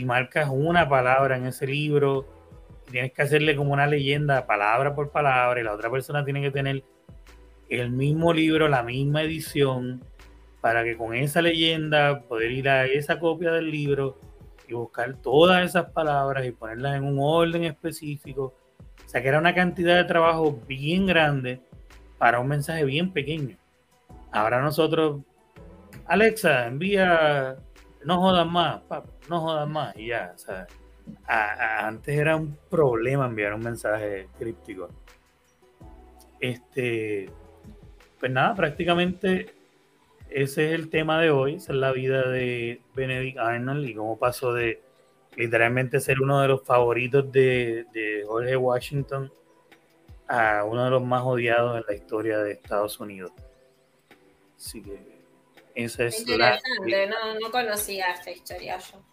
[0.00, 2.26] y marcas una palabra en ese libro,
[2.90, 6.50] tienes que hacerle como una leyenda palabra por palabra y la otra persona tiene que
[6.50, 6.82] tener
[7.68, 10.02] el mismo libro, la misma edición,
[10.62, 14.18] para que con esa leyenda poder ir a esa copia del libro
[14.66, 18.54] y buscar todas esas palabras y ponerlas en un orden específico.
[19.04, 21.60] O sea que era una cantidad de trabajo bien grande
[22.16, 23.58] para un mensaje bien pequeño.
[24.32, 25.20] Ahora nosotros,
[26.06, 27.58] Alexa, envía
[28.04, 28.80] no jodas más,
[29.30, 30.66] no jodas más, y ya, o sea,
[31.26, 34.88] antes era un problema enviar un mensaje críptico.
[36.40, 37.30] Este,
[38.18, 39.54] pues nada, prácticamente
[40.28, 44.18] ese es el tema de hoy, esa es la vida de Benedict Arnold y cómo
[44.18, 44.82] pasó de
[45.36, 49.32] literalmente ser uno de los favoritos de, de Jorge Washington
[50.26, 53.30] a uno de los más odiados en la historia de Estados Unidos.
[54.56, 55.20] Así que
[55.74, 59.09] Interesante, no, no conocía esta historia yo.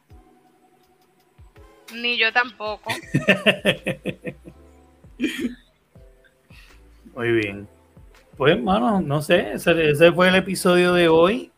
[1.96, 2.92] Ni yo tampoco.
[7.16, 7.68] Muy bien.
[8.36, 11.52] Pues, hermano, no sé, ese, fue el episodio de hoy.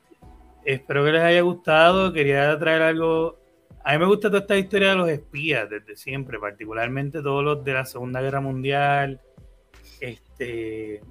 [0.63, 2.13] Espero que les haya gustado.
[2.13, 3.37] Quería traer algo.
[3.83, 7.63] A mí me gusta toda esta historia de los espías desde siempre, particularmente todos los
[7.63, 9.19] de la Segunda Guerra Mundial.
[9.99, 11.01] Este,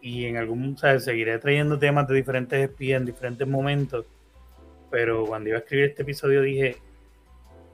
[0.00, 1.04] y en algún, ¿sabes?
[1.04, 4.06] seguiré trayendo temas de diferentes espías en diferentes momentos,
[4.90, 6.76] pero cuando iba a escribir este episodio dije,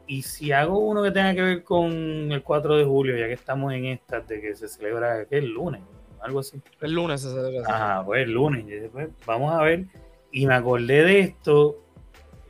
[0.06, 1.92] ¿y si hago uno que tenga que ver con
[2.32, 5.44] el 4 de julio, ya que estamos en esta, de que se celebra, que es
[5.44, 5.82] el lunes,
[6.20, 6.60] algo así?
[6.80, 7.64] El lunes se celebra.
[7.68, 9.86] Ah, pues el lunes, pues, vamos a ver,
[10.32, 11.82] y me acordé de esto,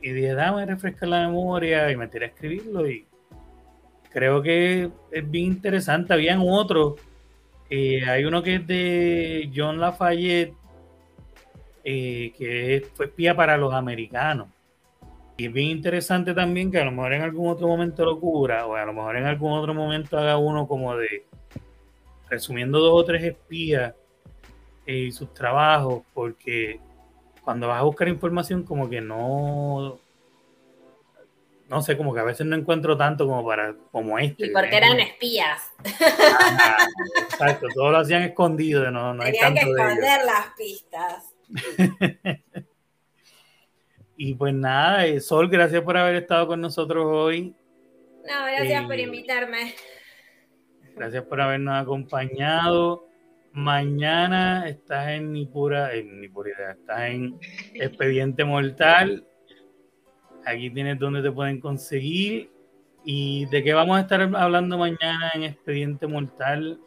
[0.01, 3.07] y dije, dame refrescar la memoria, y me tiré a escribirlo, y
[4.11, 6.95] creo que es bien interesante, habían otros
[7.69, 10.53] eh, hay uno que es de John Lafayette,
[11.83, 14.47] eh, que fue espía para los americanos.
[15.37, 18.65] Y es bien interesante también que a lo mejor en algún otro momento lo cubra,
[18.65, 21.25] o a lo mejor en algún otro momento haga uno como de
[22.29, 23.93] resumiendo dos o tres espías
[24.85, 26.79] eh, y sus trabajos, porque
[27.43, 29.99] cuando vas a buscar información como que no
[31.69, 34.47] no sé, como que a veces no encuentro tanto como para como este.
[34.47, 35.71] Y porque eran espías.
[37.31, 41.33] exacto, todos lo hacían escondido, no, no hay tanto que esconder las pistas.
[44.17, 47.55] y pues nada, eh, Sol, gracias por haber estado con nosotros hoy.
[48.23, 49.75] No, gracias por eh, invitarme.
[50.95, 53.07] Gracias por habernos acompañado.
[53.51, 57.39] Mañana estás en Nipura, en Nipura, estás en
[57.73, 59.25] Expediente Mortal
[60.45, 62.51] Aquí tienes donde te pueden conseguir.
[63.03, 66.79] ¿Y de qué vamos a estar hablando mañana en Expediente Mortal?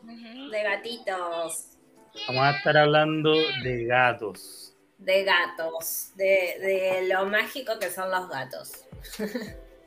[0.50, 1.78] De gatitos.
[2.26, 3.32] Vamos a estar hablando
[3.62, 4.67] de gatos.
[4.98, 8.84] De gatos, de, de lo mágico que son los gatos.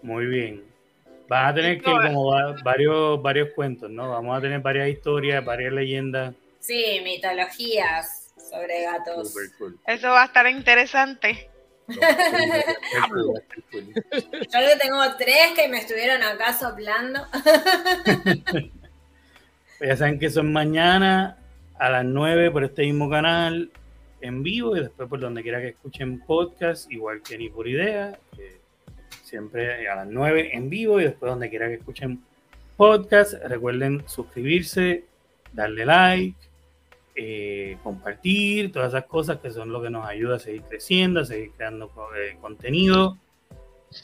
[0.02, 0.72] Muy bien.
[1.28, 2.32] Vas a tener que como
[2.64, 4.10] varios, varios cuentos, ¿no?
[4.10, 6.36] Vamos a tener varias historias, varias leyendas.
[6.60, 9.34] Sí, mitologías sobre gatos.
[9.88, 11.50] Eso va a estar interesante.
[11.88, 12.00] Yo
[14.60, 17.26] que tengo tres que me estuvieron acá soplando.
[19.80, 21.38] ya saben que son mañana
[21.80, 23.72] a las 9 por este mismo canal
[24.22, 28.18] en vivo y después por donde quiera que escuchen podcast, igual que ni por idea
[29.32, 32.22] siempre a las 9 en vivo y después donde quiera que escuchen
[32.76, 33.34] podcast.
[33.46, 35.06] Recuerden suscribirse,
[35.54, 36.36] darle like,
[37.16, 41.26] eh, compartir, todas esas cosas que son lo que nos ayuda a seguir creciendo, a
[41.26, 43.18] seguir creando eh, contenido.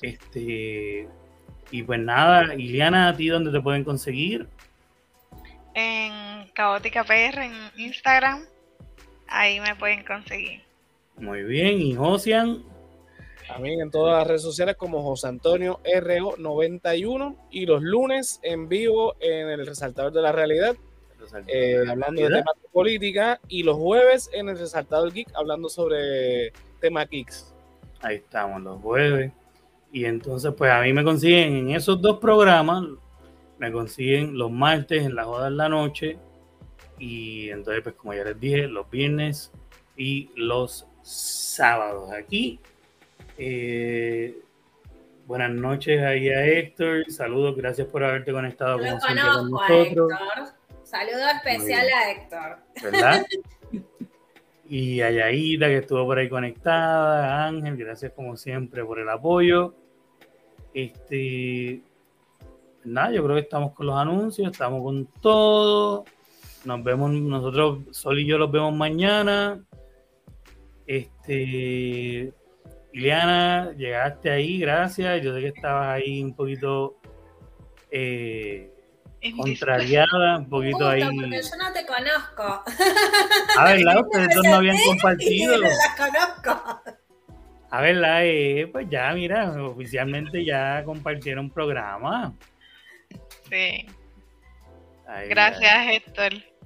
[0.01, 1.09] Este,
[1.71, 4.47] y pues nada, Iliana, ¿a ti dónde te pueden conseguir?
[5.73, 8.45] En Caótica PR en Instagram.
[9.27, 10.61] Ahí me pueden conseguir.
[11.17, 12.63] Muy bien, y Josian.
[13.49, 18.67] A mí en todas las redes sociales como José Antonio RO91 y los lunes en
[18.67, 20.75] vivo en el Resaltador de la Realidad,
[21.47, 26.51] eh, hablando de temas de política, y los jueves en el Resaltador Geek hablando sobre
[26.81, 27.55] temas geeks.
[28.01, 29.31] Ahí estamos, los jueves.
[29.91, 32.83] Y entonces, pues a mí me consiguen en esos dos programas,
[33.57, 36.17] me consiguen los martes en la joda de la noche,
[36.99, 39.51] y entonces, pues como ya les dije, los viernes
[39.95, 42.59] y los sábados aquí
[43.37, 44.35] eh,
[45.27, 47.09] buenas noches ahí a Héctor.
[47.11, 49.61] Saludos, gracias por haberte conectado con nosotros.
[49.69, 50.09] Héctor.
[50.83, 52.57] Saludo especial a Héctor.
[52.81, 53.25] ¿Verdad?
[54.69, 59.75] y a Yaida que estuvo por ahí conectada, Ángel, gracias como siempre por el apoyo.
[60.73, 61.81] Este,
[62.85, 66.05] nada, yo creo que estamos con los anuncios, estamos con todo.
[66.67, 69.63] Nos vemos, nosotros, Sol y yo los vemos mañana.
[70.85, 72.33] Este,
[72.91, 75.23] Liliana, llegaste ahí, gracias.
[75.23, 76.97] Yo sé que estabas ahí un poquito
[77.89, 78.69] eh,
[79.37, 81.03] contrariada, un poquito ahí.
[81.03, 82.63] Porque yo no te conozco.
[83.57, 85.53] A ver, ustedes dos no habían compartido.
[85.53, 86.81] No las conozco.
[87.69, 92.33] A ver, eh, pues ya, mira, oficialmente ya compartieron programa.
[93.49, 93.85] Sí.
[95.29, 96.56] gracias, Héctor.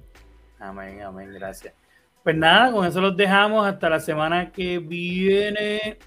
[0.62, 1.74] Amén, amén, gracias.
[2.22, 5.98] Pues nada, con eso los dejamos hasta la semana que viene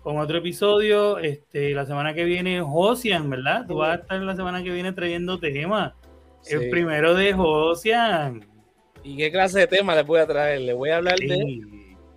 [0.00, 1.18] con otro episodio.
[1.18, 3.66] Este, la semana que viene, Josian, ¿verdad?
[3.66, 5.92] Tú vas a estar la semana que viene trayendo temas.
[6.46, 8.46] El primero de Josian.
[9.02, 10.60] ¿Y qué clase de tema les voy a traer?
[10.60, 11.66] Les voy a hablar de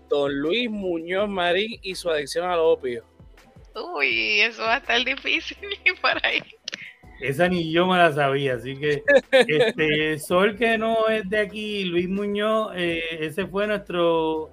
[0.09, 3.03] Don Luis Muñoz Marín y su adicción al opio.
[3.95, 5.57] Uy, eso va a estar difícil
[6.01, 6.43] por ahí.
[7.21, 11.83] Esa ni yo me la sabía, así que este Sol que no es de aquí,
[11.85, 14.49] Luis Muñoz, eh, ese fue nuestro...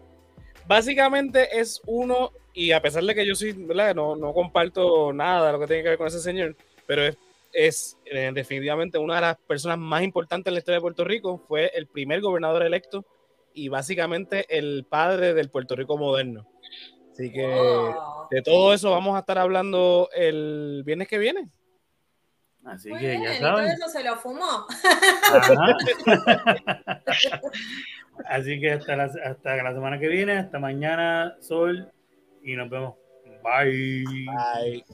[0.67, 3.35] Básicamente es uno y a pesar de que yo
[3.67, 3.95] ¿verdad?
[3.95, 6.57] No, no comparto nada de lo que tiene que ver con ese señor,
[6.87, 7.17] pero es,
[7.53, 11.39] es eh, definitivamente una de las personas más importantes en la historia de Puerto Rico,
[11.47, 13.05] fue el primer gobernador electo
[13.55, 16.47] y básicamente el padre del Puerto Rico moderno.
[17.13, 17.47] Así que
[18.31, 21.49] de todo eso vamos a estar hablando el viernes que viene.
[22.67, 23.65] Así que ya saben.
[23.65, 24.67] Y todo eso se lo fumó.
[28.27, 31.93] Así que hasta la, hasta la semana que viene, hasta mañana, Sol
[32.43, 32.95] y nos vemos.
[33.43, 34.05] Bye.
[34.05, 34.85] Bye.